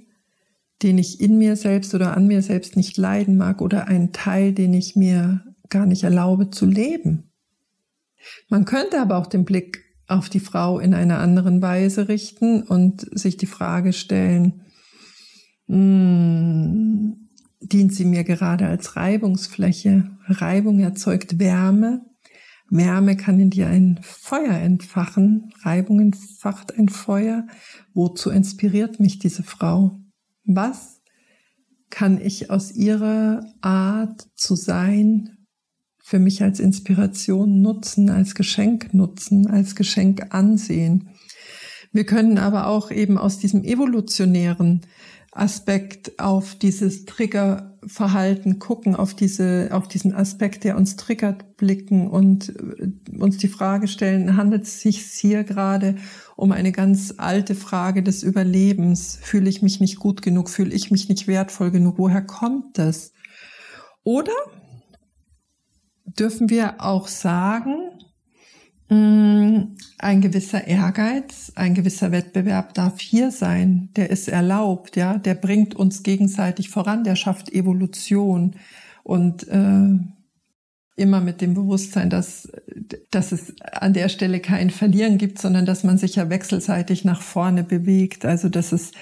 den 0.82 0.98
ich 0.98 1.20
in 1.20 1.38
mir 1.38 1.56
selbst 1.56 1.94
oder 1.94 2.16
an 2.16 2.26
mir 2.26 2.42
selbst 2.42 2.76
nicht 2.76 2.96
leiden 2.96 3.36
mag 3.36 3.60
oder 3.60 3.86
ein 3.86 4.12
Teil, 4.12 4.52
den 4.52 4.74
ich 4.74 4.96
mir 4.96 5.42
gar 5.68 5.86
nicht 5.86 6.02
erlaube 6.02 6.50
zu 6.50 6.66
leben. 6.66 7.30
Man 8.48 8.64
könnte 8.64 9.00
aber 9.00 9.16
auch 9.16 9.26
den 9.26 9.44
Blick 9.44 9.81
auf 10.12 10.28
die 10.28 10.40
Frau 10.40 10.78
in 10.78 10.94
einer 10.94 11.18
anderen 11.18 11.62
Weise 11.62 12.08
richten 12.08 12.62
und 12.62 13.06
sich 13.18 13.36
die 13.36 13.46
Frage 13.46 13.92
stellen, 13.92 14.62
mh, 15.66 15.76
hm, 15.76 17.28
dient 17.60 17.94
sie 17.94 18.04
mir 18.04 18.24
gerade 18.24 18.66
als 18.66 18.96
Reibungsfläche? 18.96 20.10
Reibung 20.28 20.80
erzeugt 20.80 21.38
Wärme 21.38 22.02
Wärme 22.72 23.16
kann 23.18 23.38
in 23.38 23.50
dir 23.50 23.66
ein 23.66 24.00
Feuer 24.02 24.54
entfachen, 24.54 25.52
Reibung 25.62 26.00
entfacht 26.00 26.78
ein 26.78 26.88
Feuer. 26.88 27.46
Wozu 27.92 28.30
inspiriert 28.30 28.98
mich 28.98 29.18
diese 29.18 29.42
Frau? 29.42 30.00
Was 30.46 31.02
kann 31.90 32.18
ich 32.18 32.50
aus 32.50 32.72
ihrer 32.72 33.44
Art 33.60 34.26
zu 34.36 34.56
sein 34.56 35.41
für 36.02 36.18
mich 36.18 36.42
als 36.42 36.60
Inspiration 36.60 37.62
nutzen, 37.62 38.10
als 38.10 38.34
Geschenk 38.34 38.92
nutzen, 38.92 39.46
als 39.46 39.74
Geschenk 39.74 40.34
ansehen? 40.34 41.08
Wir 41.92 42.04
können 42.04 42.38
aber 42.38 42.66
auch 42.66 42.90
eben 42.90 43.18
aus 43.18 43.38
diesem 43.38 43.64
evolutionären 43.64 44.82
Aspekt 45.34 46.18
auf 46.18 46.56
dieses 46.56 47.06
Triggerverhalten 47.06 48.58
gucken, 48.58 48.94
auf 48.94 49.14
diese, 49.14 49.70
auf 49.72 49.88
diesen 49.88 50.14
Aspekt, 50.14 50.64
der 50.64 50.76
uns 50.76 50.96
triggert, 50.96 51.56
blicken 51.56 52.06
und 52.06 52.50
äh, 52.50 53.16
uns 53.18 53.38
die 53.38 53.48
Frage 53.48 53.88
stellen, 53.88 54.36
handelt 54.36 54.64
es 54.64 54.80
sich 54.80 55.00
hier 55.00 55.44
gerade 55.44 55.96
um 56.36 56.52
eine 56.52 56.70
ganz 56.70 57.14
alte 57.16 57.54
Frage 57.54 58.02
des 58.02 58.22
Überlebens? 58.22 59.18
Fühle 59.22 59.48
ich 59.48 59.62
mich 59.62 59.80
nicht 59.80 59.98
gut 59.98 60.20
genug? 60.20 60.50
Fühle 60.50 60.74
ich 60.74 60.90
mich 60.90 61.08
nicht 61.08 61.26
wertvoll 61.26 61.70
genug? 61.70 61.94
Woher 61.96 62.22
kommt 62.22 62.76
das? 62.76 63.12
Oder 64.04 64.34
dürfen 66.04 66.50
wir 66.50 66.80
auch 66.80 67.08
sagen, 67.08 67.92
Mm, 68.92 69.74
ein 69.98 70.20
gewisser 70.20 70.66
Ehrgeiz, 70.66 71.50
ein 71.54 71.72
gewisser 71.72 72.12
Wettbewerb 72.12 72.74
darf 72.74 73.00
hier 73.00 73.30
sein. 73.30 73.88
Der 73.96 74.10
ist 74.10 74.28
erlaubt, 74.28 74.96
ja. 74.96 75.16
Der 75.16 75.34
bringt 75.34 75.74
uns 75.74 76.02
gegenseitig 76.02 76.68
voran. 76.68 77.02
Der 77.02 77.16
schafft 77.16 77.50
Evolution 77.50 78.56
und 79.02 79.48
äh, 79.48 79.88
immer 80.96 81.20
mit 81.22 81.40
dem 81.40 81.54
Bewusstsein, 81.54 82.10
dass 82.10 82.52
dass 83.10 83.32
es 83.32 83.54
an 83.62 83.94
der 83.94 84.10
Stelle 84.10 84.40
kein 84.40 84.68
Verlieren 84.68 85.16
gibt, 85.16 85.38
sondern 85.38 85.64
dass 85.64 85.84
man 85.84 85.96
sich 85.96 86.16
ja 86.16 86.28
wechselseitig 86.28 87.04
nach 87.06 87.22
vorne 87.22 87.64
bewegt. 87.64 88.26
Also 88.26 88.50
dass 88.50 88.72
es 88.72 88.92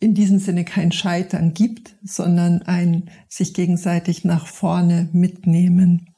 in 0.00 0.12
diesem 0.12 0.38
Sinne 0.38 0.66
kein 0.66 0.92
Scheitern 0.92 1.54
gibt, 1.54 1.96
sondern 2.02 2.60
ein 2.62 3.08
sich 3.30 3.54
gegenseitig 3.54 4.24
nach 4.24 4.46
vorne 4.48 5.08
mitnehmen. 5.14 6.13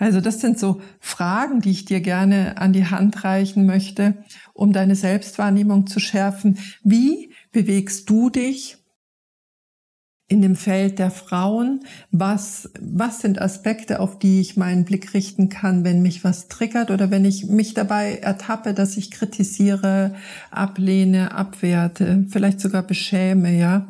Also 0.00 0.22
das 0.22 0.40
sind 0.40 0.58
so 0.58 0.80
Fragen, 0.98 1.60
die 1.60 1.70
ich 1.70 1.84
dir 1.84 2.00
gerne 2.00 2.56
an 2.56 2.72
die 2.72 2.86
Hand 2.86 3.22
reichen 3.22 3.66
möchte, 3.66 4.24
um 4.54 4.72
deine 4.72 4.96
Selbstwahrnehmung 4.96 5.86
zu 5.86 6.00
schärfen. 6.00 6.58
Wie 6.82 7.34
bewegst 7.52 8.08
du 8.08 8.30
dich 8.30 8.78
in 10.26 10.40
dem 10.40 10.56
Feld 10.56 10.98
der 10.98 11.10
Frauen? 11.10 11.80
Was, 12.12 12.70
was 12.80 13.20
sind 13.20 13.42
Aspekte, 13.42 14.00
auf 14.00 14.18
die 14.18 14.40
ich 14.40 14.56
meinen 14.56 14.86
Blick 14.86 15.12
richten 15.12 15.50
kann, 15.50 15.84
wenn 15.84 16.00
mich 16.00 16.24
was 16.24 16.48
triggert 16.48 16.90
oder 16.90 17.10
wenn 17.10 17.26
ich 17.26 17.46
mich 17.46 17.74
dabei 17.74 18.14
ertappe, 18.14 18.72
dass 18.72 18.96
ich 18.96 19.10
kritisiere, 19.10 20.14
ablehne, 20.50 21.34
abwerte, 21.34 22.24
vielleicht 22.30 22.60
sogar 22.60 22.84
beschäme, 22.84 23.54
ja? 23.54 23.86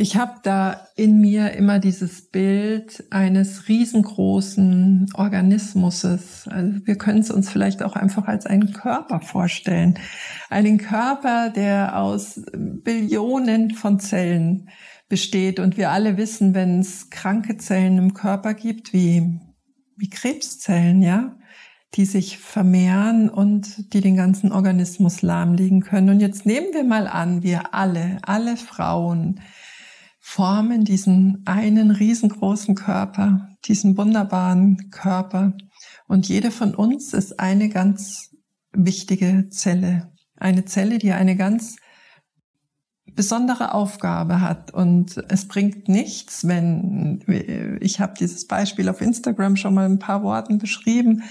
Ich 0.00 0.14
habe 0.16 0.34
da 0.44 0.86
in 0.94 1.20
mir 1.20 1.54
immer 1.54 1.80
dieses 1.80 2.30
Bild 2.30 3.02
eines 3.10 3.66
riesengroßen 3.66 5.10
Organismuses. 5.14 6.46
Also 6.46 6.86
wir 6.86 6.94
können 6.94 7.18
es 7.18 7.32
uns 7.32 7.50
vielleicht 7.50 7.82
auch 7.82 7.96
einfach 7.96 8.28
als 8.28 8.46
einen 8.46 8.72
Körper 8.72 9.18
vorstellen. 9.18 9.98
Einen 10.50 10.78
Körper, 10.78 11.50
der 11.50 11.98
aus 11.98 12.40
Billionen 12.52 13.72
von 13.72 13.98
Zellen 13.98 14.68
besteht. 15.08 15.58
Und 15.58 15.76
wir 15.76 15.90
alle 15.90 16.16
wissen, 16.16 16.54
wenn 16.54 16.78
es 16.78 17.10
kranke 17.10 17.56
Zellen 17.56 17.98
im 17.98 18.14
Körper 18.14 18.54
gibt, 18.54 18.92
wie, 18.92 19.40
wie 19.96 20.10
Krebszellen, 20.10 21.02
ja, 21.02 21.34
die 21.94 22.04
sich 22.04 22.38
vermehren 22.38 23.28
und 23.28 23.92
die 23.92 24.00
den 24.00 24.14
ganzen 24.14 24.52
Organismus 24.52 25.22
lahmlegen 25.22 25.80
können. 25.80 26.10
Und 26.10 26.20
jetzt 26.20 26.46
nehmen 26.46 26.68
wir 26.72 26.84
mal 26.84 27.08
an, 27.08 27.42
wir 27.42 27.74
alle, 27.74 28.18
alle 28.22 28.56
Frauen, 28.56 29.40
formen 30.28 30.84
diesen 30.84 31.42
einen 31.46 31.90
riesengroßen 31.90 32.74
Körper, 32.74 33.48
diesen 33.64 33.96
wunderbaren 33.96 34.90
Körper. 34.90 35.54
Und 36.06 36.28
jede 36.28 36.50
von 36.50 36.74
uns 36.74 37.14
ist 37.14 37.40
eine 37.40 37.70
ganz 37.70 38.36
wichtige 38.72 39.48
Zelle. 39.48 40.12
Eine 40.36 40.66
Zelle, 40.66 40.98
die 40.98 41.12
eine 41.12 41.34
ganz 41.34 41.76
besondere 43.06 43.72
Aufgabe 43.72 44.42
hat. 44.42 44.70
Und 44.70 45.16
es 45.30 45.48
bringt 45.48 45.88
nichts, 45.88 46.46
wenn, 46.46 47.24
ich 47.80 47.98
habe 47.98 48.12
dieses 48.20 48.46
Beispiel 48.46 48.90
auf 48.90 49.00
Instagram 49.00 49.56
schon 49.56 49.72
mal 49.72 49.86
ein 49.86 49.98
paar 49.98 50.22
Worten 50.22 50.58
beschrieben, 50.58 51.22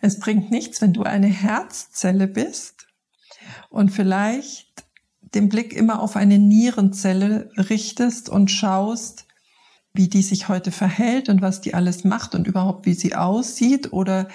es 0.00 0.20
bringt 0.20 0.52
nichts, 0.52 0.80
wenn 0.80 0.92
du 0.92 1.02
eine 1.02 1.26
Herzzelle 1.26 2.28
bist 2.28 2.86
und 3.68 3.90
vielleicht 3.90 4.83
den 5.34 5.48
Blick 5.48 5.72
immer 5.72 6.00
auf 6.00 6.16
eine 6.16 6.38
Nierenzelle 6.38 7.50
richtest 7.56 8.28
und 8.28 8.50
schaust, 8.50 9.26
wie 9.92 10.08
die 10.08 10.22
sich 10.22 10.48
heute 10.48 10.72
verhält 10.72 11.28
und 11.28 11.40
was 11.40 11.60
die 11.60 11.74
alles 11.74 12.02
macht 12.02 12.34
und 12.34 12.48
überhaupt 12.48 12.84
wie 12.84 12.94
sie 12.94 13.14
aussieht 13.14 13.92
oder 13.92 14.28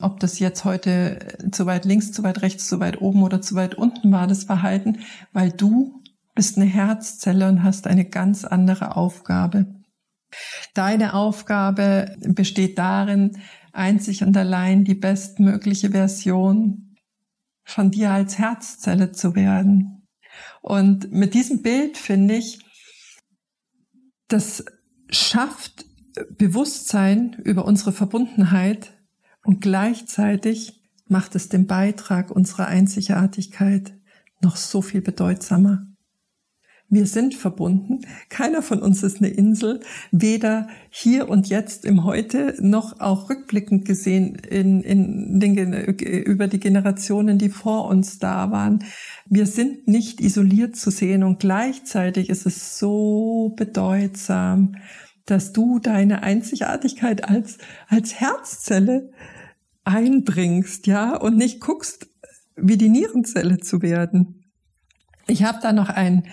ob 0.00 0.18
das 0.18 0.40
jetzt 0.40 0.64
heute 0.64 1.50
zu 1.52 1.66
weit 1.66 1.84
links, 1.84 2.10
zu 2.10 2.24
weit 2.24 2.42
rechts, 2.42 2.66
zu 2.66 2.80
weit 2.80 3.00
oben 3.00 3.22
oder 3.22 3.40
zu 3.40 3.54
weit 3.54 3.76
unten 3.76 4.10
war, 4.10 4.26
das 4.26 4.44
Verhalten, 4.44 4.98
weil 5.32 5.52
du 5.52 6.02
bist 6.34 6.56
eine 6.56 6.66
Herzzelle 6.66 7.48
und 7.48 7.62
hast 7.62 7.86
eine 7.86 8.04
ganz 8.04 8.44
andere 8.44 8.96
Aufgabe. 8.96 9.66
Deine 10.74 11.14
Aufgabe 11.14 12.16
besteht 12.18 12.76
darin, 12.76 13.38
einzig 13.72 14.24
und 14.24 14.36
allein 14.36 14.82
die 14.84 14.96
bestmögliche 14.96 15.90
Version 15.90 16.96
von 17.64 17.92
dir 17.92 18.10
als 18.10 18.38
Herzzelle 18.38 19.12
zu 19.12 19.36
werden. 19.36 19.93
Und 20.64 21.12
mit 21.12 21.34
diesem 21.34 21.60
Bild 21.60 21.98
finde 21.98 22.36
ich, 22.36 22.58
das 24.28 24.64
schafft 25.10 25.84
Bewusstsein 26.38 27.34
über 27.44 27.66
unsere 27.66 27.92
Verbundenheit 27.92 28.96
und 29.44 29.60
gleichzeitig 29.60 30.82
macht 31.06 31.34
es 31.34 31.50
den 31.50 31.66
Beitrag 31.66 32.30
unserer 32.30 32.66
Einzigartigkeit 32.66 33.92
noch 34.40 34.56
so 34.56 34.80
viel 34.80 35.02
bedeutsamer. 35.02 35.86
Wir 36.90 37.06
sind 37.06 37.34
verbunden. 37.34 38.02
Keiner 38.28 38.62
von 38.62 38.80
uns 38.80 39.02
ist 39.02 39.18
eine 39.18 39.30
Insel, 39.30 39.80
weder 40.12 40.68
hier 40.90 41.28
und 41.28 41.48
jetzt 41.48 41.84
im 41.84 42.04
Heute 42.04 42.54
noch 42.60 43.00
auch 43.00 43.30
rückblickend 43.30 43.84
gesehen 43.84 44.36
in, 44.36 44.82
in 44.82 45.40
den, 45.40 45.72
über 45.72 46.46
die 46.46 46.60
Generationen, 46.60 47.38
die 47.38 47.48
vor 47.48 47.88
uns 47.88 48.18
da 48.18 48.50
waren. 48.50 48.84
Wir 49.26 49.46
sind 49.46 49.88
nicht 49.88 50.20
isoliert 50.20 50.76
zu 50.76 50.90
sehen 50.90 51.24
und 51.24 51.40
gleichzeitig 51.40 52.28
ist 52.28 52.46
es 52.46 52.78
so 52.78 53.54
bedeutsam, 53.56 54.76
dass 55.26 55.52
du 55.52 55.78
deine 55.78 56.22
Einzigartigkeit 56.22 57.24
als, 57.28 57.58
als 57.88 58.20
Herzzelle 58.20 59.10
einbringst, 59.84 60.86
ja, 60.86 61.16
und 61.16 61.36
nicht 61.36 61.60
guckst, 61.60 62.08
wie 62.56 62.76
die 62.76 62.88
Nierenzelle 62.88 63.58
zu 63.58 63.82
werden. 63.82 64.43
Ich 65.26 65.42
habe 65.42 65.58
da 65.62 65.72
noch 65.72 65.88
ein, 65.88 66.24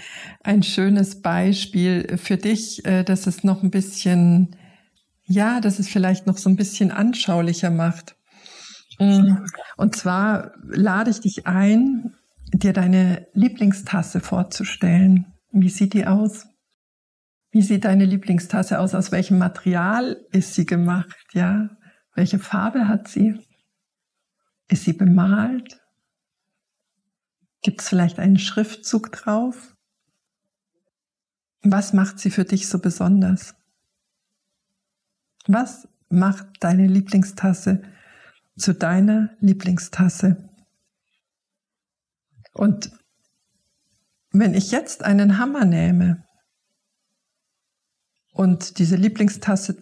ein 0.43 0.63
schönes 0.63 1.21
Beispiel 1.21 2.17
für 2.17 2.37
dich, 2.37 2.85
äh, 2.85 3.03
dass 3.03 3.27
es 3.27 3.43
noch 3.43 3.63
ein 3.63 3.71
bisschen, 3.71 4.55
ja, 5.25 5.61
dass 5.61 5.79
es 5.79 5.87
vielleicht 5.87 6.27
noch 6.27 6.37
so 6.37 6.49
ein 6.49 6.57
bisschen 6.57 6.91
anschaulicher 6.91 7.69
macht. 7.69 8.15
Mm, 8.99 9.45
und 9.77 9.95
zwar 9.95 10.51
lade 10.63 11.09
ich 11.09 11.21
dich 11.21 11.47
ein, 11.47 12.15
dir 12.53 12.73
deine 12.73 13.27
Lieblingstasse 13.33 14.19
vorzustellen. 14.19 15.33
Wie 15.51 15.69
sieht 15.69 15.93
die 15.93 16.05
aus? 16.05 16.47
Wie 17.51 17.61
sieht 17.61 17.85
deine 17.85 18.05
Lieblingstasse 18.05 18.79
aus? 18.79 18.95
Aus 18.95 19.11
welchem 19.11 19.37
Material 19.37 20.17
ist 20.31 20.53
sie 20.53 20.65
gemacht? 20.65 21.17
Ja? 21.33 21.69
Welche 22.13 22.39
Farbe 22.39 22.87
hat 22.87 23.07
sie? 23.07 23.35
Ist 24.69 24.85
sie 24.85 24.93
bemalt? 24.93 25.80
Gibt 27.61 27.81
es 27.81 27.89
vielleicht 27.89 28.19
einen 28.19 28.39
Schriftzug 28.39 29.11
drauf? 29.11 29.75
Was 31.63 31.93
macht 31.93 32.19
sie 32.19 32.31
für 32.31 32.43
dich 32.45 32.67
so 32.67 32.79
besonders? 32.79 33.55
Was 35.47 35.87
macht 36.09 36.47
deine 36.59 36.87
Lieblingstasse 36.87 37.83
zu 38.57 38.73
deiner 38.73 39.29
Lieblingstasse? 39.39 40.49
Und 42.53 42.91
wenn 44.31 44.53
ich 44.53 44.71
jetzt 44.71 45.03
einen 45.03 45.37
Hammer 45.37 45.65
nehme 45.65 46.25
und 48.33 48.79
diese 48.79 48.95
Lieblingstasse 48.95 49.77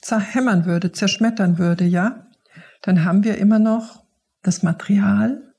zerhämmern 0.00 0.64
würde, 0.64 0.92
zerschmettern 0.92 1.58
würde, 1.58 1.84
ja, 1.84 2.26
dann 2.80 3.04
haben 3.04 3.22
wir 3.22 3.38
immer 3.38 3.58
noch 3.58 4.04
das 4.42 4.62
Material, 4.62 5.51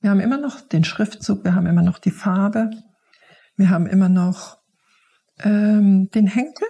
wir 0.00 0.10
haben 0.10 0.20
immer 0.20 0.38
noch 0.38 0.60
den 0.60 0.84
Schriftzug, 0.84 1.44
wir 1.44 1.54
haben 1.54 1.66
immer 1.66 1.82
noch 1.82 1.98
die 1.98 2.10
Farbe, 2.10 2.70
wir 3.56 3.70
haben 3.70 3.86
immer 3.86 4.08
noch 4.08 4.58
ähm, 5.40 6.08
den 6.10 6.26
Henkel 6.26 6.68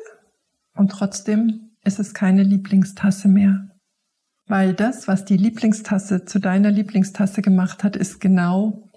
und 0.75 0.91
trotzdem 0.91 1.73
ist 1.85 1.99
es 1.99 2.15
keine 2.15 2.43
Lieblingstasse 2.43 3.29
mehr. 3.29 3.69
Weil 4.47 4.73
das, 4.73 5.09
was 5.09 5.27
die 5.27 5.37
Lieblingstasse 5.37 6.25
zu 6.25 6.39
deiner 6.39 6.71
Lieblingstasse 6.71 7.43
gemacht 7.43 7.85
hat, 7.85 7.97
ist 7.97 8.21
genau 8.21 8.89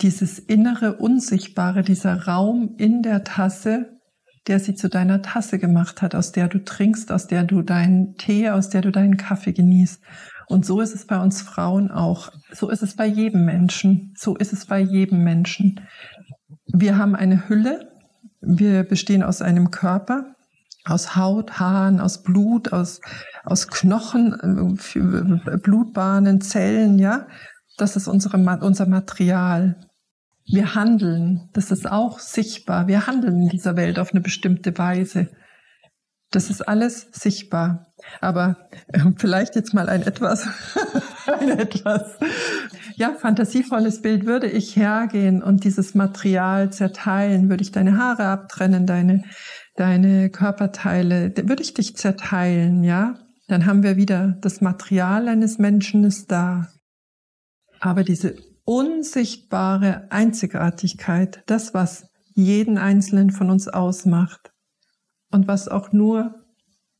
dieses 0.00 0.38
innere 0.38 0.96
Unsichtbare, 0.96 1.82
dieser 1.82 2.26
Raum 2.26 2.74
in 2.78 3.02
der 3.02 3.22
Tasse, 3.22 3.99
der 4.46 4.58
sie 4.60 4.74
zu 4.74 4.88
deiner 4.88 5.22
Tasse 5.22 5.58
gemacht 5.58 6.02
hat, 6.02 6.14
aus 6.14 6.32
der 6.32 6.48
du 6.48 6.64
trinkst, 6.64 7.12
aus 7.12 7.26
der 7.26 7.44
du 7.44 7.62
deinen 7.62 8.16
Tee, 8.16 8.50
aus 8.50 8.68
der 8.70 8.80
du 8.82 8.90
deinen 8.90 9.16
Kaffee 9.16 9.52
genießt. 9.52 10.02
Und 10.48 10.66
so 10.66 10.80
ist 10.80 10.94
es 10.94 11.06
bei 11.06 11.20
uns 11.20 11.42
Frauen 11.42 11.90
auch. 11.90 12.32
So 12.50 12.70
ist 12.70 12.82
es 12.82 12.96
bei 12.96 13.06
jedem 13.06 13.44
Menschen. 13.44 14.14
So 14.16 14.36
ist 14.36 14.52
es 14.52 14.66
bei 14.66 14.80
jedem 14.80 15.22
Menschen. 15.22 15.80
Wir 16.66 16.98
haben 16.98 17.14
eine 17.14 17.48
Hülle. 17.48 17.88
Wir 18.40 18.82
bestehen 18.82 19.22
aus 19.22 19.42
einem 19.42 19.70
Körper, 19.70 20.34
aus 20.84 21.14
Haut, 21.14 21.60
Haaren, 21.60 22.00
aus 22.00 22.22
Blut, 22.22 22.72
aus, 22.72 23.00
aus 23.44 23.68
Knochen, 23.68 24.32
äh, 24.74 25.56
Blutbahnen, 25.58 26.40
Zellen, 26.40 26.98
ja. 26.98 27.26
Das 27.76 27.96
ist 27.96 28.08
unsere, 28.08 28.38
unser 28.60 28.86
Material. 28.86 29.76
Wir 30.52 30.74
handeln. 30.74 31.48
Das 31.52 31.70
ist 31.70 31.90
auch 31.90 32.18
sichtbar. 32.18 32.88
Wir 32.88 33.06
handeln 33.06 33.42
in 33.42 33.48
dieser 33.48 33.76
Welt 33.76 33.98
auf 33.98 34.12
eine 34.12 34.20
bestimmte 34.20 34.76
Weise. 34.76 35.28
Das 36.32 36.50
ist 36.50 36.62
alles 36.62 37.08
sichtbar. 37.12 37.86
Aber 38.20 38.68
äh, 38.88 39.00
vielleicht 39.16 39.56
jetzt 39.56 39.74
mal 39.74 39.88
ein 39.88 40.02
etwas, 40.02 40.48
ein 41.26 41.50
etwas, 41.50 42.18
ja, 42.96 43.12
fantasievolles 43.14 44.02
Bild. 44.02 44.26
Würde 44.26 44.48
ich 44.48 44.76
hergehen 44.76 45.42
und 45.42 45.64
dieses 45.64 45.94
Material 45.94 46.72
zerteilen, 46.72 47.48
würde 47.48 47.62
ich 47.62 47.72
deine 47.72 47.98
Haare 47.98 48.26
abtrennen, 48.26 48.86
deine, 48.86 49.24
deine 49.76 50.30
Körperteile, 50.30 51.32
würde 51.36 51.62
ich 51.62 51.74
dich 51.74 51.96
zerteilen, 51.96 52.84
ja? 52.84 53.18
Dann 53.48 53.66
haben 53.66 53.82
wir 53.82 53.96
wieder 53.96 54.36
das 54.40 54.60
Material 54.60 55.26
eines 55.26 55.58
Menschen 55.58 56.04
ist 56.04 56.30
da. 56.30 56.68
Aber 57.80 58.04
diese 58.04 58.36
unsichtbare 58.64 60.06
Einzigartigkeit, 60.10 61.42
das, 61.46 61.74
was 61.74 62.08
jeden 62.34 62.78
Einzelnen 62.78 63.30
von 63.30 63.50
uns 63.50 63.68
ausmacht, 63.68 64.50
und 65.30 65.48
was 65.48 65.68
auch 65.68 65.92
nur 65.92 66.34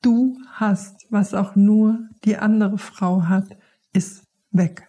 du 0.02 0.38
hast, 0.52 1.06
was 1.10 1.34
auch 1.34 1.56
nur 1.56 1.98
die 2.24 2.36
andere 2.36 2.78
Frau 2.78 3.24
hat, 3.24 3.56
ist 3.92 4.24
weg. 4.50 4.88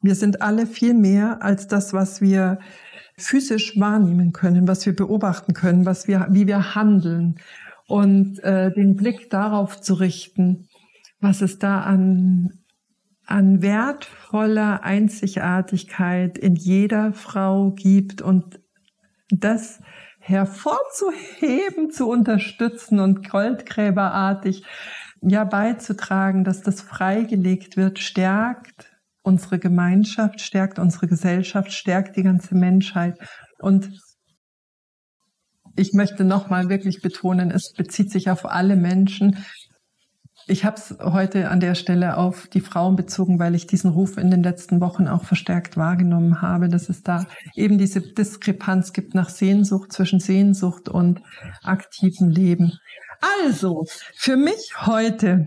Wir 0.00 0.14
sind 0.14 0.40
alle 0.40 0.66
viel 0.66 0.94
mehr 0.94 1.42
als 1.42 1.66
das, 1.66 1.92
was 1.92 2.20
wir 2.20 2.58
physisch 3.18 3.78
wahrnehmen 3.78 4.32
können, 4.32 4.66
was 4.66 4.86
wir 4.86 4.96
beobachten 4.96 5.52
können, 5.52 5.84
was 5.84 6.08
wir, 6.08 6.28
wie 6.30 6.46
wir 6.46 6.74
handeln 6.74 7.38
und 7.86 8.38
äh, 8.42 8.72
den 8.72 8.96
Blick 8.96 9.28
darauf 9.28 9.80
zu 9.80 9.94
richten, 9.94 10.68
was 11.20 11.42
es 11.42 11.58
da 11.58 11.82
an 11.82 12.60
an 13.30 13.62
wertvoller 13.62 14.82
Einzigartigkeit 14.82 16.36
in 16.36 16.56
jeder 16.56 17.12
Frau 17.12 17.70
gibt 17.70 18.22
und 18.22 18.60
das 19.30 19.80
hervorzuheben, 20.18 21.90
zu 21.90 22.08
unterstützen 22.08 22.98
und 22.98 23.28
Goldgräberartig 23.28 24.64
ja 25.22 25.44
beizutragen, 25.44 26.44
dass 26.44 26.62
das 26.62 26.80
freigelegt 26.80 27.76
wird, 27.76 27.98
stärkt 27.98 28.90
unsere 29.22 29.58
Gemeinschaft, 29.58 30.40
stärkt 30.40 30.78
unsere 30.78 31.06
Gesellschaft, 31.06 31.72
stärkt 31.72 32.16
die 32.16 32.22
ganze 32.22 32.54
Menschheit. 32.54 33.18
Und 33.58 33.90
ich 35.76 35.92
möchte 35.92 36.24
nochmal 36.24 36.68
wirklich 36.68 37.00
betonen, 37.00 37.50
es 37.50 37.72
bezieht 37.72 38.10
sich 38.10 38.28
auf 38.28 38.44
alle 38.44 38.76
Menschen, 38.76 39.44
ich 40.50 40.64
habe 40.64 40.76
es 40.76 40.96
heute 41.00 41.48
an 41.48 41.60
der 41.60 41.74
Stelle 41.74 42.16
auf 42.16 42.48
die 42.48 42.60
Frauen 42.60 42.96
bezogen, 42.96 43.38
weil 43.38 43.54
ich 43.54 43.66
diesen 43.66 43.90
Ruf 43.90 44.18
in 44.18 44.30
den 44.30 44.42
letzten 44.42 44.80
Wochen 44.80 45.06
auch 45.06 45.24
verstärkt 45.24 45.76
wahrgenommen 45.76 46.42
habe, 46.42 46.68
dass 46.68 46.88
es 46.88 47.02
da 47.02 47.26
eben 47.54 47.78
diese 47.78 48.00
Diskrepanz 48.00 48.92
gibt 48.92 49.14
nach 49.14 49.28
Sehnsucht 49.28 49.92
zwischen 49.92 50.18
Sehnsucht 50.18 50.88
und 50.88 51.22
aktivem 51.62 52.28
Leben. 52.28 52.72
Also, 53.42 53.86
für 54.16 54.36
mich 54.36 54.72
heute 54.86 55.46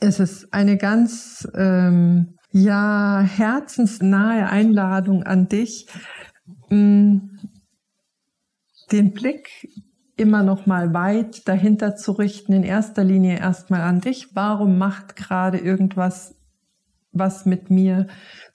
ist 0.00 0.20
es 0.20 0.52
eine 0.52 0.76
ganz 0.76 1.48
ähm, 1.54 2.34
ja 2.50 3.20
herzensnahe 3.20 4.48
Einladung 4.48 5.22
an 5.22 5.48
dich, 5.48 5.86
mh, 6.68 6.76
mm, 6.76 7.30
den 8.92 9.12
Blick 9.12 9.48
immer 10.16 10.42
noch 10.42 10.66
mal 10.66 10.94
weit 10.94 11.46
dahinter 11.46 11.96
zu 11.96 12.12
richten, 12.12 12.52
in 12.52 12.62
erster 12.62 13.04
Linie 13.04 13.38
erstmal 13.38 13.82
an 13.82 14.00
dich. 14.00 14.34
Warum 14.34 14.78
macht 14.78 15.16
gerade 15.16 15.58
irgendwas 15.58 16.34
was 17.18 17.46
mit 17.46 17.70
mir, 17.70 18.06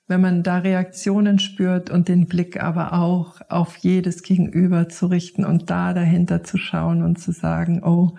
wenn 0.07 0.21
man 0.21 0.43
da 0.43 0.57
Reaktionen 0.57 1.39
spürt 1.39 1.89
und 1.89 2.07
den 2.07 2.27
Blick 2.27 2.61
aber 2.61 2.93
auch 2.93 3.39
auf 3.49 3.77
jedes 3.77 4.23
Gegenüber 4.23 4.89
zu 4.89 5.07
richten 5.07 5.45
und 5.45 5.69
da 5.69 5.93
dahinter 5.93 6.43
zu 6.43 6.57
schauen 6.57 7.01
und 7.01 7.17
zu 7.17 7.31
sagen, 7.31 7.83
oh, 7.83 8.17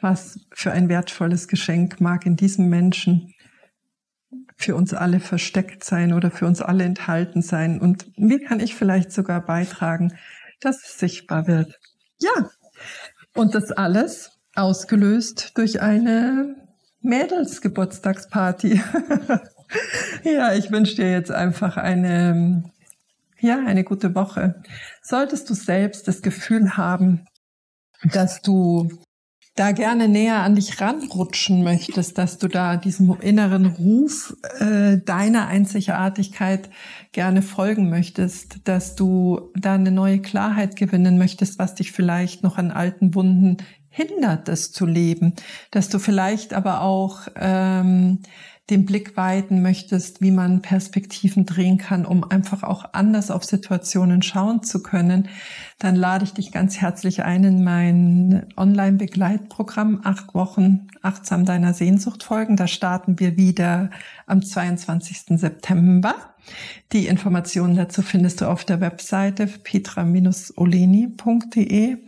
was 0.00 0.40
für 0.52 0.72
ein 0.72 0.88
wertvolles 0.88 1.48
Geschenk 1.48 2.00
mag 2.00 2.24
in 2.24 2.36
diesem 2.36 2.68
Menschen 2.68 3.34
für 4.56 4.74
uns 4.74 4.94
alle 4.94 5.20
versteckt 5.20 5.84
sein 5.84 6.12
oder 6.12 6.30
für 6.30 6.46
uns 6.46 6.60
alle 6.60 6.84
enthalten 6.84 7.42
sein 7.42 7.80
und 7.80 8.10
wie 8.16 8.40
kann 8.40 8.60
ich 8.60 8.74
vielleicht 8.74 9.12
sogar 9.12 9.40
beitragen, 9.44 10.14
dass 10.60 10.84
es 10.84 10.98
sichtbar 10.98 11.46
wird. 11.46 11.78
Ja, 12.20 12.50
und 13.34 13.54
das 13.54 13.70
alles 13.70 14.32
ausgelöst 14.54 15.52
durch 15.56 15.80
eine 15.80 16.56
Mädelsgeburtstagsparty. 17.00 18.82
ja, 20.24 20.52
ich 20.54 20.70
wünsche 20.70 20.96
dir 20.96 21.10
jetzt 21.10 21.30
einfach 21.30 21.76
eine, 21.76 22.64
ja, 23.40 23.60
eine 23.64 23.84
gute 23.84 24.14
Woche. 24.14 24.62
Solltest 25.02 25.48
du 25.48 25.54
selbst 25.54 26.08
das 26.08 26.22
Gefühl 26.22 26.76
haben, 26.76 27.26
dass 28.12 28.42
du 28.42 28.88
da 29.58 29.72
gerne 29.72 30.06
näher 30.06 30.42
an 30.42 30.54
dich 30.54 30.80
ranrutschen 30.80 31.64
möchtest, 31.64 32.16
dass 32.16 32.38
du 32.38 32.46
da 32.46 32.76
diesem 32.76 33.16
inneren 33.20 33.66
Ruf 33.66 34.36
äh, 34.60 34.98
deiner 34.98 35.48
Einzigartigkeit 35.48 36.70
gerne 37.10 37.42
folgen 37.42 37.90
möchtest, 37.90 38.60
dass 38.68 38.94
du 38.94 39.50
da 39.56 39.74
eine 39.74 39.90
neue 39.90 40.20
Klarheit 40.20 40.76
gewinnen 40.76 41.18
möchtest, 41.18 41.58
was 41.58 41.74
dich 41.74 41.90
vielleicht 41.90 42.44
noch 42.44 42.56
an 42.56 42.70
alten 42.70 43.16
Wunden 43.16 43.56
hindert, 43.88 44.46
das 44.46 44.70
zu 44.70 44.86
leben, 44.86 45.34
dass 45.72 45.88
du 45.88 45.98
vielleicht 45.98 46.54
aber 46.54 46.82
auch 46.82 47.22
ähm, 47.34 48.20
den 48.70 48.84
Blick 48.84 49.16
weiten 49.16 49.62
möchtest, 49.62 50.20
wie 50.20 50.30
man 50.30 50.60
Perspektiven 50.60 51.46
drehen 51.46 51.78
kann, 51.78 52.04
um 52.04 52.30
einfach 52.30 52.62
auch 52.62 52.92
anders 52.92 53.30
auf 53.30 53.44
Situationen 53.44 54.20
schauen 54.22 54.62
zu 54.62 54.82
können, 54.82 55.30
dann 55.78 55.96
lade 55.96 56.24
ich 56.24 56.34
dich 56.34 56.52
ganz 56.52 56.76
herzlich 56.78 57.22
ein 57.22 57.44
in 57.44 57.64
mein 57.64 58.46
Online-Begleitprogramm 58.56 60.02
Acht 60.04 60.34
Wochen 60.34 60.88
achtsam 61.00 61.46
deiner 61.46 61.72
Sehnsucht 61.72 62.22
folgen. 62.22 62.56
Da 62.56 62.66
starten 62.66 63.18
wir 63.18 63.38
wieder 63.38 63.88
am 64.26 64.42
22. 64.42 65.38
September. 65.38 66.14
Die 66.92 67.06
Informationen 67.06 67.74
dazu 67.74 68.02
findest 68.02 68.40
du 68.40 68.46
auf 68.46 68.64
der 68.64 68.80
Webseite 68.80 69.46
petra-oleni.de. 69.46 71.98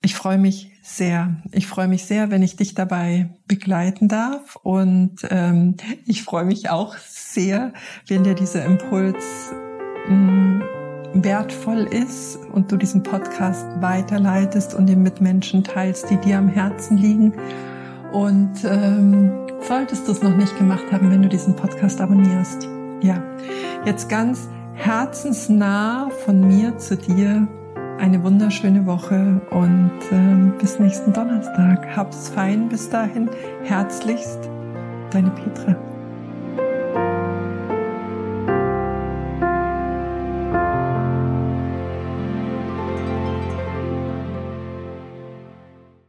Ich 0.00 0.14
freue 0.14 0.38
mich 0.38 0.70
sehr. 0.82 1.36
Ich 1.50 1.66
freue 1.66 1.88
mich 1.88 2.04
sehr, 2.04 2.30
wenn 2.30 2.42
ich 2.42 2.56
dich 2.56 2.74
dabei 2.74 3.30
begleiten 3.46 4.08
darf. 4.08 4.56
Und 4.62 5.16
ähm, 5.30 5.76
ich 6.06 6.22
freue 6.22 6.44
mich 6.44 6.70
auch 6.70 6.96
sehr, 6.96 7.72
wenn 8.06 8.22
dir 8.22 8.34
dieser 8.34 8.64
Impuls 8.64 9.52
mh, 10.08 10.14
mm, 10.14 10.62
wertvoll 11.14 11.88
ist 11.90 12.38
und 12.52 12.70
du 12.70 12.76
diesen 12.76 13.02
Podcast 13.02 13.66
weiterleitest 13.80 14.74
und 14.74 14.88
ihn 14.88 15.02
mit 15.02 15.20
Menschen 15.20 15.64
teilst, 15.64 16.10
die 16.10 16.16
dir 16.18 16.38
am 16.38 16.48
Herzen 16.48 16.96
liegen. 16.96 17.32
Und 18.12 18.64
ähm, 18.64 19.32
solltest 19.60 20.06
du 20.06 20.12
es 20.12 20.22
noch 20.22 20.36
nicht 20.36 20.56
gemacht 20.56 20.84
haben, 20.92 21.10
wenn 21.10 21.22
du 21.22 21.28
diesen 21.28 21.56
Podcast 21.56 22.00
abonnierst. 22.00 22.68
Ja, 23.02 23.22
jetzt 23.84 24.08
ganz 24.08 24.48
herzensnah 24.74 26.08
von 26.24 26.46
mir 26.46 26.78
zu 26.78 26.96
dir 26.96 27.48
eine 27.98 28.22
wunderschöne 28.22 28.86
Woche 28.86 29.40
und 29.50 29.90
äh, 30.10 30.58
bis 30.60 30.78
nächsten 30.78 31.12
Donnerstag. 31.12 31.86
Hab's 31.96 32.28
fein 32.28 32.68
bis 32.68 32.88
dahin. 32.88 33.28
Herzlichst, 33.64 34.48
deine 35.10 35.30
Petra. 35.30 35.76